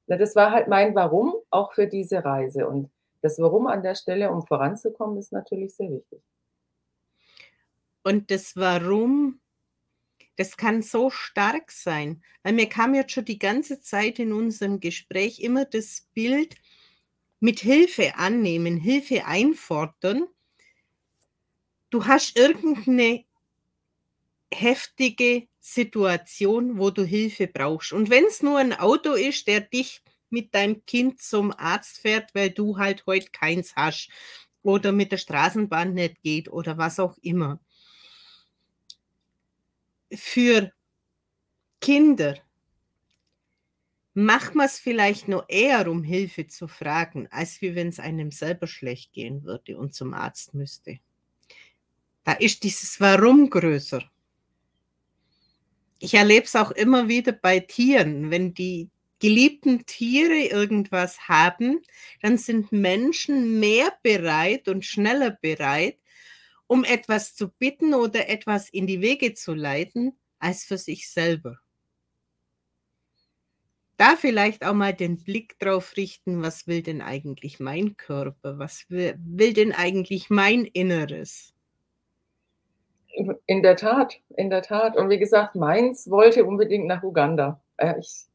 [0.09, 2.89] Ja, das war halt mein Warum auch für diese Reise und
[3.21, 6.19] das Warum an der Stelle, um voranzukommen, ist natürlich sehr wichtig.
[8.05, 9.39] Und das Warum,
[10.37, 14.79] das kann so stark sein, weil mir kam jetzt schon die ganze Zeit in unserem
[14.81, 16.55] Gespräch immer das Bild
[17.39, 20.27] mit Hilfe annehmen, Hilfe einfordern.
[21.93, 23.25] Du hast irgend 'ne
[24.53, 27.93] heftige Situation, wo du Hilfe brauchst.
[27.93, 32.51] Und wenn's nur 'n Auto ist, der dich mit deinem Kind zum Arzt fährt, weil
[32.51, 34.09] du halt heut keins hast
[34.63, 37.59] oder mit der Straßenbahn nicht geht oder was auch immer.
[40.15, 40.71] Für
[41.81, 42.35] Kinder
[44.13, 49.13] macht man's vielleicht noch eher, um Hilfe zu fragen, als wie wenn's einem selber schlecht
[49.13, 50.99] gehen würde und zum Arzt müsste.
[52.25, 54.01] Da ist dieses Warum größer.
[56.01, 58.31] Ich erlebe es auch immer wieder bei Tieren.
[58.31, 61.81] Wenn die geliebten Tiere irgendwas haben,
[62.21, 65.97] dann sind Menschen mehr bereit und schneller bereit,
[66.67, 71.59] um etwas zu bitten oder etwas in die Wege zu leiten, als für sich selber.
[73.97, 78.57] Da vielleicht auch mal den Blick drauf richten: „Was will denn eigentlich mein Körper?
[78.57, 81.53] Was wi will denn eigentlich mein Inneres?“
[83.47, 84.95] In der Tat, in der Tat.
[84.95, 87.59] Und wie gesagt, meins wollte unbedingt nach Uganda.
[87.77, 88.27] Äh, ich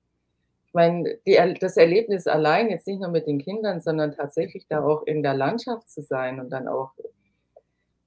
[0.72, 5.04] meine, die das Erlebnis allein, jetzt nicht nur mit den Kindern, sondern tatsächlich da auch
[5.04, 6.92] in der Landschaft zu sein und dann auch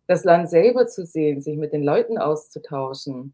[0.07, 3.33] das Land selber zu sehen, sich mit den Leuten auszutauschen.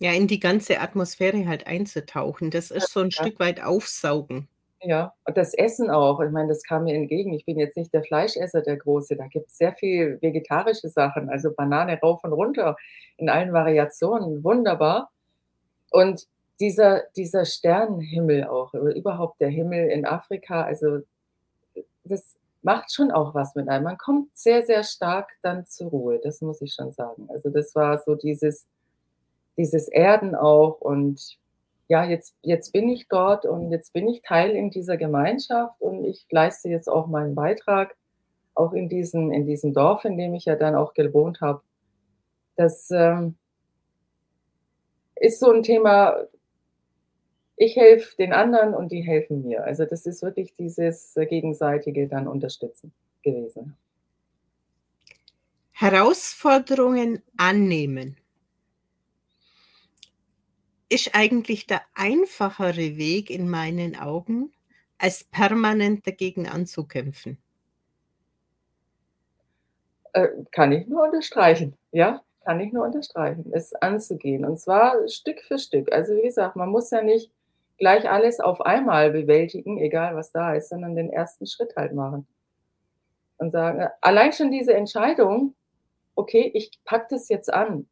[0.00, 2.50] Ja, in die ganze Atmosphäre halt einzutauchen.
[2.50, 3.22] Das ist so 'n ja.
[3.22, 4.48] Stück weit aufsaugen.
[4.86, 6.20] Ja, und das Essen auch.
[6.20, 7.32] Ich meine, das kam mir entgegen.
[7.32, 9.16] Ich bin jetzt nicht der Fleischesser, der Große.
[9.16, 12.76] Da gibt's sehr viel vegetarische Sachen, also Banane rauf und runter
[13.16, 15.10] in allen Variationen, wunderbar.
[15.90, 16.26] Und
[16.60, 21.00] dieser dieser Sternenhimmel auch überhaupt der Himmel in Afrika, also,
[22.04, 23.84] das macht schon auch was mit einem.
[23.84, 27.28] Man kommt sehr, sehr stark dann zur Ruhe, das muss ich schon sagen.
[27.30, 28.66] Also, das war so dieses
[29.56, 31.38] dieses Erden auch und
[31.88, 36.04] ja, jetzt jetzt bin ich dort und jetzt bin ich Teil in dieser Gemeinschaft und
[36.04, 37.96] ich leiste jetzt auch meinen Beitrag,
[38.54, 41.62] auch in diesem in diesem Dorf, in dem ich ja dann auch gewohnt habe.
[42.56, 43.36] Das, ähm
[45.20, 46.26] ist so 'n Thema
[47.58, 49.64] ich helfe den anderen und die helfen mir.
[49.64, 52.92] Also, das ist wirklich dieses, gegenseitige dann Unterstützen
[53.22, 53.76] gewesen.
[55.76, 58.16] Herausforderungen annehmen
[60.94, 64.52] ist eigentlich der einfachere Weg in meinen Augen,
[64.98, 67.38] als permanent dagegen anzukämpfen.
[70.14, 71.76] Äh, kann ich nur unterstreichen.
[71.90, 75.92] Ja, kann ich nur unterstreichen, es anzugehen und zwar Stück für Stück.
[75.92, 77.32] Also, wie gesagt, man muss ja nicht
[77.78, 81.46] gleich alles auf einmal bewältigen, egal was da ist, sondern den 1.
[81.46, 82.26] Schritt halt machen.
[83.40, 85.54] Und sagen allein schon diese Entscheidung:
[86.16, 87.88] „Okay, ich packe das jetzt an“,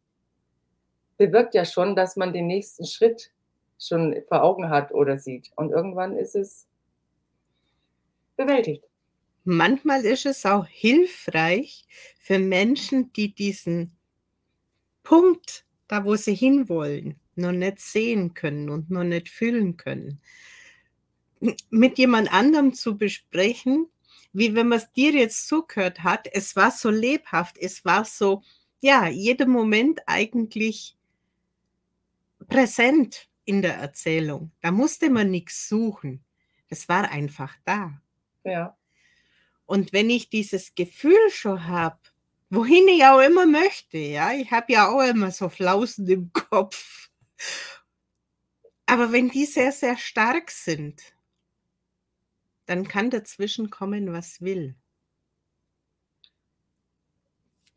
[1.16, 3.32] bewirkt ja schon, dass man den nächsten Schritt
[3.78, 5.50] schon vor Augen hat oder sieht.
[5.56, 6.66] Und irgendwann ist es
[8.36, 8.84] bewältigt.
[9.44, 11.84] Manchmal ist es auch hilfreich
[12.18, 13.96] für Menschen, die diesen
[15.02, 20.20] Punkt, da wo sie hinwollen, noch nicht sehen können und noch nicht fühlen können
[21.70, 23.88] mit jemand anderem zu besprechen,
[24.32, 26.28] wie wenn man's dir jetzt zugehört hat.
[26.32, 28.42] Es war so lebhaft, es war so,
[28.80, 30.96] ja, jeder Moment eigentlich
[32.48, 34.52] präsent in der Erzählung.
[34.60, 36.24] Da musste man nix suchen.
[36.68, 38.00] Es war einfach da.
[38.44, 38.76] Ja.
[39.66, 41.98] Und wenn ich dieses Gefühl schon habe,
[42.50, 47.10] wohin ich auch immer möchte, ja, ich habe ja auch immer so Flausen im Kopf.
[48.86, 51.02] Aber wenn die sehr, sehr stark sind
[52.66, 54.74] dann kann dazwischen kommen, was will.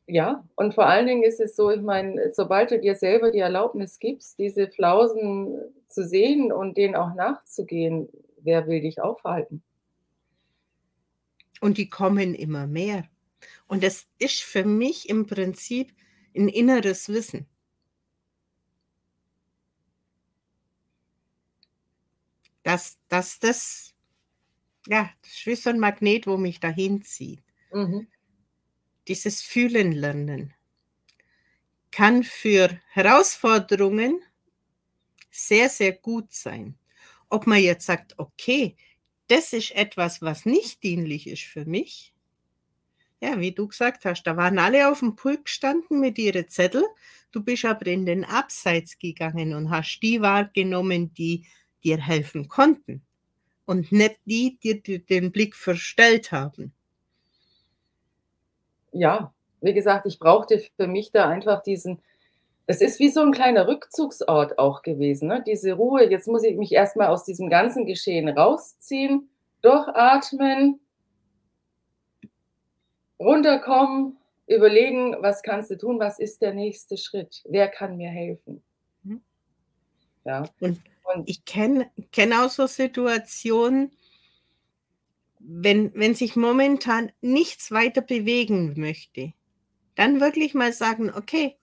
[0.09, 3.39] Ja, und vor allen Dingen ist es so, ich meine, sobald du dir selber die
[3.39, 9.63] Erlaubnis gibst, diese Flausen zu sehen und denen auch nachzugehen, wer will dich aufhalten?
[11.61, 13.07] Und die kommen immer mehr.
[13.67, 15.93] Und das ist für mich im Prinzip
[16.35, 17.47] 'n inneres Wissen.
[22.65, 23.93] Dass dass das
[24.87, 27.43] Ja, das ist wie so ein Magnet, wo mich dahin zieht.
[27.73, 28.07] Mhm.
[29.07, 30.53] Dieses Fühlen lernen
[31.95, 34.21] kann für Herausforderungen
[35.31, 36.77] sehr, sehr gut sein.
[37.29, 38.75] Ob man jetzt sagt, okay,
[39.27, 42.13] das ist etwas, was nicht dienlich ist für mich.
[43.21, 46.85] Ja, wie du gesagt hast, da waren alle auf dem Pult gestanden mit ihren Zettel.
[47.31, 51.45] Du bist aber in den Abseits gegangen und hast die wahrgenommen, die
[51.83, 53.05] dir helfen konnten
[53.63, 56.73] und nicht die, die dir den Blick verstellt haben.
[58.95, 62.01] Ja, wie gesagt, ich brauchte für mich da einfach diesen,
[62.65, 65.43] es ist wie so ein kleiner Rückzugsort auch gewesen, ne?
[65.45, 66.09] diese Ruhe.
[66.09, 69.29] Jetzt muss ich mich erstmal aus diesem ganzen Geschehen rausziehen,
[69.61, 70.79] durchatmen,
[73.19, 74.17] runterkommen,
[74.47, 78.63] überlegen, was kannst du tun, was ist der nächste Schritt, wer kann mir helfen.
[79.03, 79.21] Mhm.
[80.23, 80.45] Ja.
[80.61, 80.79] Und,
[81.13, 83.91] und ich kenne kenn auch so Situationen,
[85.47, 89.33] wenn, wenn sich momentan nichts weiter bewegen möchte,
[89.95, 91.57] dann wirklich mal sagen, okay,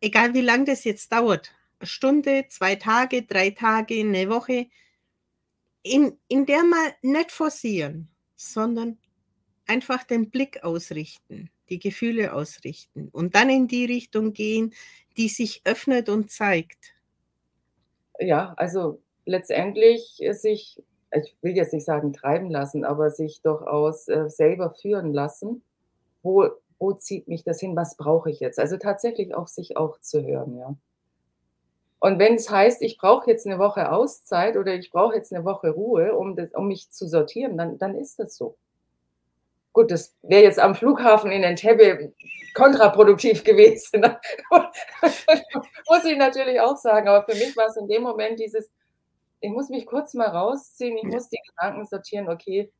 [0.00, 4.66] egal wie lange das jetzt dauert, eine Stunde, zwei Tage, drei Tage, eine Woche,
[5.82, 8.98] in, in der mal nicht forcieren, sondern
[9.66, 14.74] einfach den Blick ausrichten, die Gefühle ausrichten und dann in die Richtung gehen,
[15.16, 16.94] die sich öffnet und zeigt.
[18.18, 20.82] Ja, also letztendlich sich,
[21.14, 25.62] ich will jetzt nicht sagen treiben lassen, aber sich durchaus äh, selber führen lassen,
[26.22, 28.58] wo wo zieht mich das hin, was brauche ich jetzt?
[28.58, 30.74] Also tatsächlich auf sich auch zu hören, ja.
[31.98, 35.46] Und wenn es heißt, ich brauche jetzt eine Woche Auszeit oder ich brauche jetzt eine
[35.46, 38.58] Woche Ruhe, um, das, um mich zu sortieren, dann, dann ist das so.
[39.72, 42.12] Gut, das wäre jetzt am Flughafen in Entebbe
[42.54, 44.02] kontraproduktiv gewesen.
[45.88, 47.08] muss ich natürlich auch sagen.
[47.08, 48.70] Aber für mich war es in dem Moment dieses,
[49.44, 52.72] ich muss mich kurz mal rausziehen, ich muss die Gedanken sortieren, okay,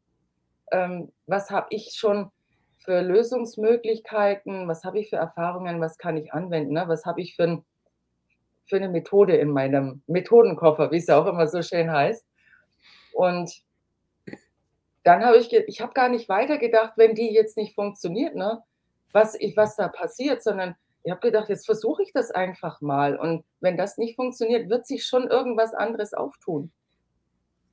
[0.72, 2.30] ähm, was habe ich schon
[2.78, 6.84] für Lösungsmöglichkeiten, was habe ich für Erfahrungen, was kann ich anwenden, ne?
[6.86, 7.64] was habe ich für, ein,
[8.66, 12.26] für eine Methode in meinem Methodenkoffer, wie es ja auch immer so schön heißt.
[13.12, 13.62] Und
[15.02, 18.62] dann habe ich, ich habe gar nicht weitergedacht, wenn die jetzt nicht funktioniert, ne?
[19.12, 23.16] was, ich, was da passiert, sondern ich habe gedacht, jetzt versuche ich das einfach mal.
[23.16, 26.72] Und wenn das nicht funktioniert, wird sich schon irgendwas anderes auftun.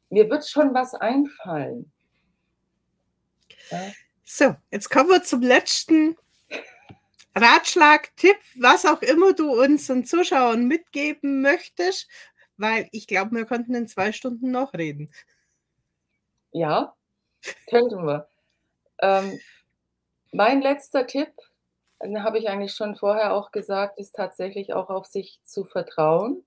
[0.09, 1.91] Mir wird schon was einfallen.
[3.69, 3.91] Ja.
[4.25, 6.17] So, jetzt kommen wir zum letzten
[7.33, 12.09] Ratschlag, Tipp, was auch immer du unseren Zuschauern mitgeben möchtest,
[12.57, 15.09] weil ich glaube, wir konnten in zwei Stunden noch reden.
[16.51, 16.93] Ja,
[17.69, 18.27] könnten wir.
[19.01, 19.39] Ähm,
[20.33, 21.31] mein letzter Tipp,
[22.01, 26.43] habe ich eigentlich schon vorher auch gesagt, ist tatsächlich auch auf sich zu vertrauen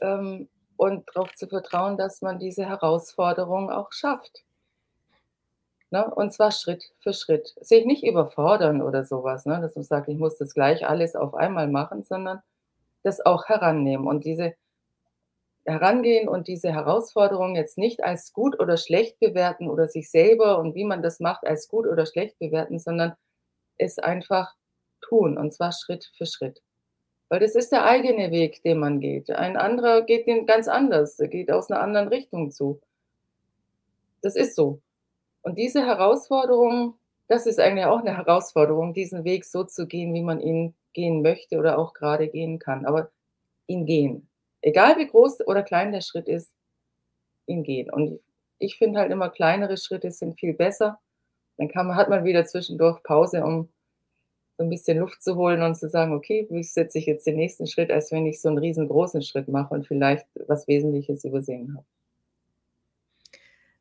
[0.00, 4.44] ähm, und darauf zu vertrauen, dass man diese Herausforderung auch schafft.
[5.90, 6.12] Ne?
[6.12, 7.54] Und zwar Schritt für Schritt.
[7.60, 9.60] Sich nicht überfordern oder sowas, ne?
[9.60, 12.42] dass man sagt, ich muss das gleich alles auf einmal machen, sondern
[13.04, 14.54] das auch herannehmen und diese
[15.64, 20.74] herangehen und diese Herausforderung jetzt nicht als gut oder schlecht bewerten oder sich selber und
[20.74, 23.14] wie man das macht als gut oder schlecht bewerten, sondern
[23.78, 24.54] es einfach
[25.00, 26.62] tun und zwar Schritt für Schritt.
[27.28, 29.30] Weil das ist der eigene Weg, den man geht.
[29.30, 32.80] Ein anderer geht den ganz anders, der geht aus einer anderen Richtung zu.
[34.22, 34.80] Das ist so.
[35.42, 36.94] Und diese Herausforderung,
[37.28, 41.22] das ist eigentlich auch eine Herausforderung, diesen Weg so zu gehen, wie man ihn gehen
[41.22, 42.86] möchte oder auch gerade gehen kann.
[42.86, 43.10] Aber
[43.66, 44.28] ihn gehen.
[44.62, 46.52] Egal wie groß oder klein der Schritt ist,
[47.46, 47.90] ihn gehen.
[47.90, 48.20] Und
[48.58, 51.00] ich finde halt immer, kleinere Schritte sind viel besser.
[51.56, 53.68] Dann kann man, hat man wieder zwischendurch Pause, um
[54.56, 57.36] so ein bisschen Luft zu holen und zu sagen, okay, wie setze ich jetzt den
[57.36, 61.74] nächsten Schritt, als wenn ich so einen riesengroßen Schritt mache und vielleicht was Wesentliches übersehen
[61.74, 61.86] habe.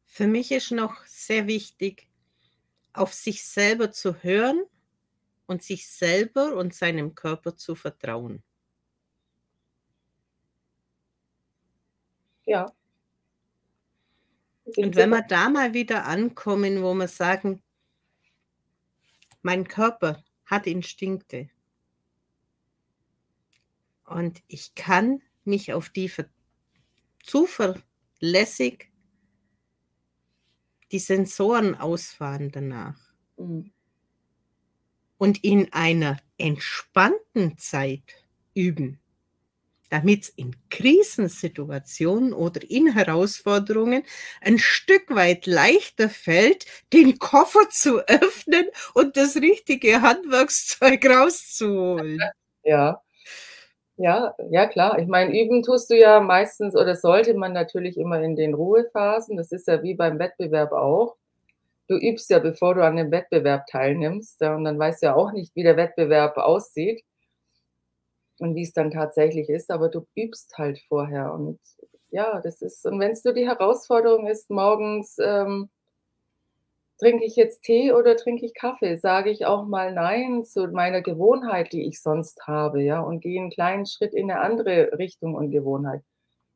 [0.06, 2.08] Für mich ist noch sehr wichtig,
[2.94, 4.64] auf sich selber zu hören
[5.48, 8.44] und sich selber und seinem Körper zu vertrauen.
[12.46, 12.72] Ja.
[14.78, 17.62] Und wenn wir da mal wieder ankommen, wo wir sagen,
[19.42, 21.50] mein Körper hat Instinkte
[24.06, 26.12] und ich kann mich auf die
[27.24, 28.90] zuverlässig
[30.92, 33.00] die Sensoren ausfahren danach.
[33.38, 33.72] Mhm.
[35.18, 39.00] Und in einer entspannten Zeit üben,
[39.94, 44.02] damit es in Krisensituationen oder in Herausforderungen
[44.42, 48.66] ein Stück weit leichter fällt, den Koffer zu öffnen
[48.96, 52.20] und das richtige Handwerkszeug rauszuholen.
[52.64, 53.04] Ja.
[53.98, 54.98] Ja, ja klar.
[54.98, 59.38] Ich meine, üben tust du ja meistens oder sollte man natürlich immer in den Ruhephasen.
[59.38, 61.18] Das ist ja wie beim Wettbewerb auch.
[61.88, 65.34] Du übst ja, bevor du an dem Wettbewerb teilnimmst, und dann weißt du ja auch
[65.34, 67.04] nicht, wie der Wettbewerb aussieht
[68.44, 71.60] und wie's dann tatsächlich ist, aber du übst halt vorher und
[72.12, 75.70] ja, das ist und wenn's nur die Herausforderung ist, morgens, ähm
[77.00, 78.98] trinke ich jetzt Tee oder trinke ich Kaffee?
[78.98, 83.42] Sage ich auch mal nein zu meiner Gewohnheit, die ich sonst habe, ja, und gehe
[83.42, 86.02] 'n kleinen Schritt in 'ne andere Richtung und Gewohnheit.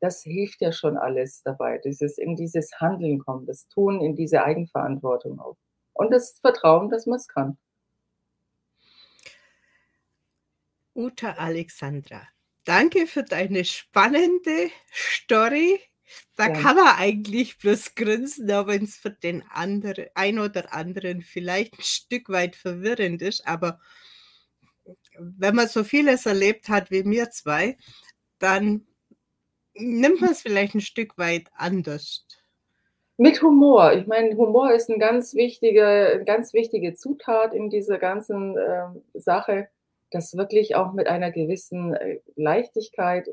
[0.00, 4.44] Das hilft ja schon alles dabei, dieses in dieses Handeln kommen, das Tun, in diese
[4.44, 5.56] Eigenverantwortung auch.
[5.92, 7.58] Und das Vertrauen, dass man's kann.
[10.98, 12.26] Uta Alexandra,
[12.64, 15.78] danke für deine spannende Story.
[16.34, 16.48] Da Gern.
[16.48, 21.82] kann man eigentlich bloß grinsen, auch wenn's für den andere ein oder anderen vielleicht 'n
[21.82, 23.78] Stück weit verwirrend ist, aber
[25.18, 27.76] wenn man so vieles erlebt hat wie wir 2,
[28.38, 28.86] dann
[29.74, 32.24] nimmt man's vielleicht 'n Stück weit anders.
[33.20, 33.94] Mit Humor.
[33.94, 39.68] Ich meine, Humor ist 'n ganz wichtige ganz wichtige Zutat in dieser ganzen, ähm, Sache,
[40.10, 43.28] das wirklich auch mit einer gewissen, äh, Leichtigkeit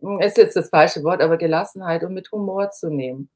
[0.00, 3.30] hm, ist jetzt das falsche Wort, aber Gelassenheit und mit Humor zu nehmen.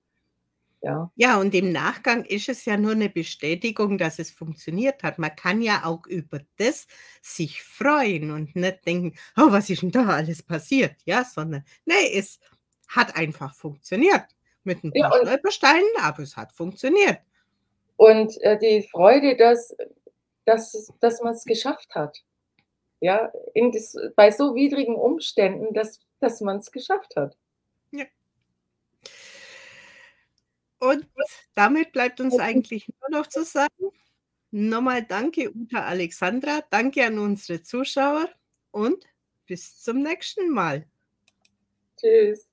[0.83, 1.11] Ja.
[1.17, 5.19] Ja, und im Nachgang ist es ja nur 'ne Bestätigung, dass es funktioniert hat.
[5.19, 6.87] Man kann ja auch über das
[7.21, 11.95] sich freuen und nicht denken: „Oh, was ist 'n da alles passiert?“ Ja, sondern, ne,
[12.15, 12.39] es
[12.89, 14.25] hat einfach funktioniert
[14.63, 17.21] mit 'n Ja, paar und Stolpersteinen, aber es hat funktioniert.
[18.01, 19.77] Und, äh, die Freude, dass
[20.47, 22.23] dass es dass man's geschafft hat.
[23.01, 27.37] Ja, in das bei so widrigen Umständen, dass dass man's geschafft hat.
[27.93, 28.05] Ja.
[30.79, 31.07] Und
[31.55, 33.91] damit bleibt uns eigentlich nur noch zu sagen:
[34.51, 36.63] Noch mal danke, Uta Alexandra.
[36.71, 38.29] Danke an unsere Zuschauer
[38.71, 39.05] und
[39.47, 40.87] bis zum nächsten Mal.
[41.97, 42.50] Tschüss.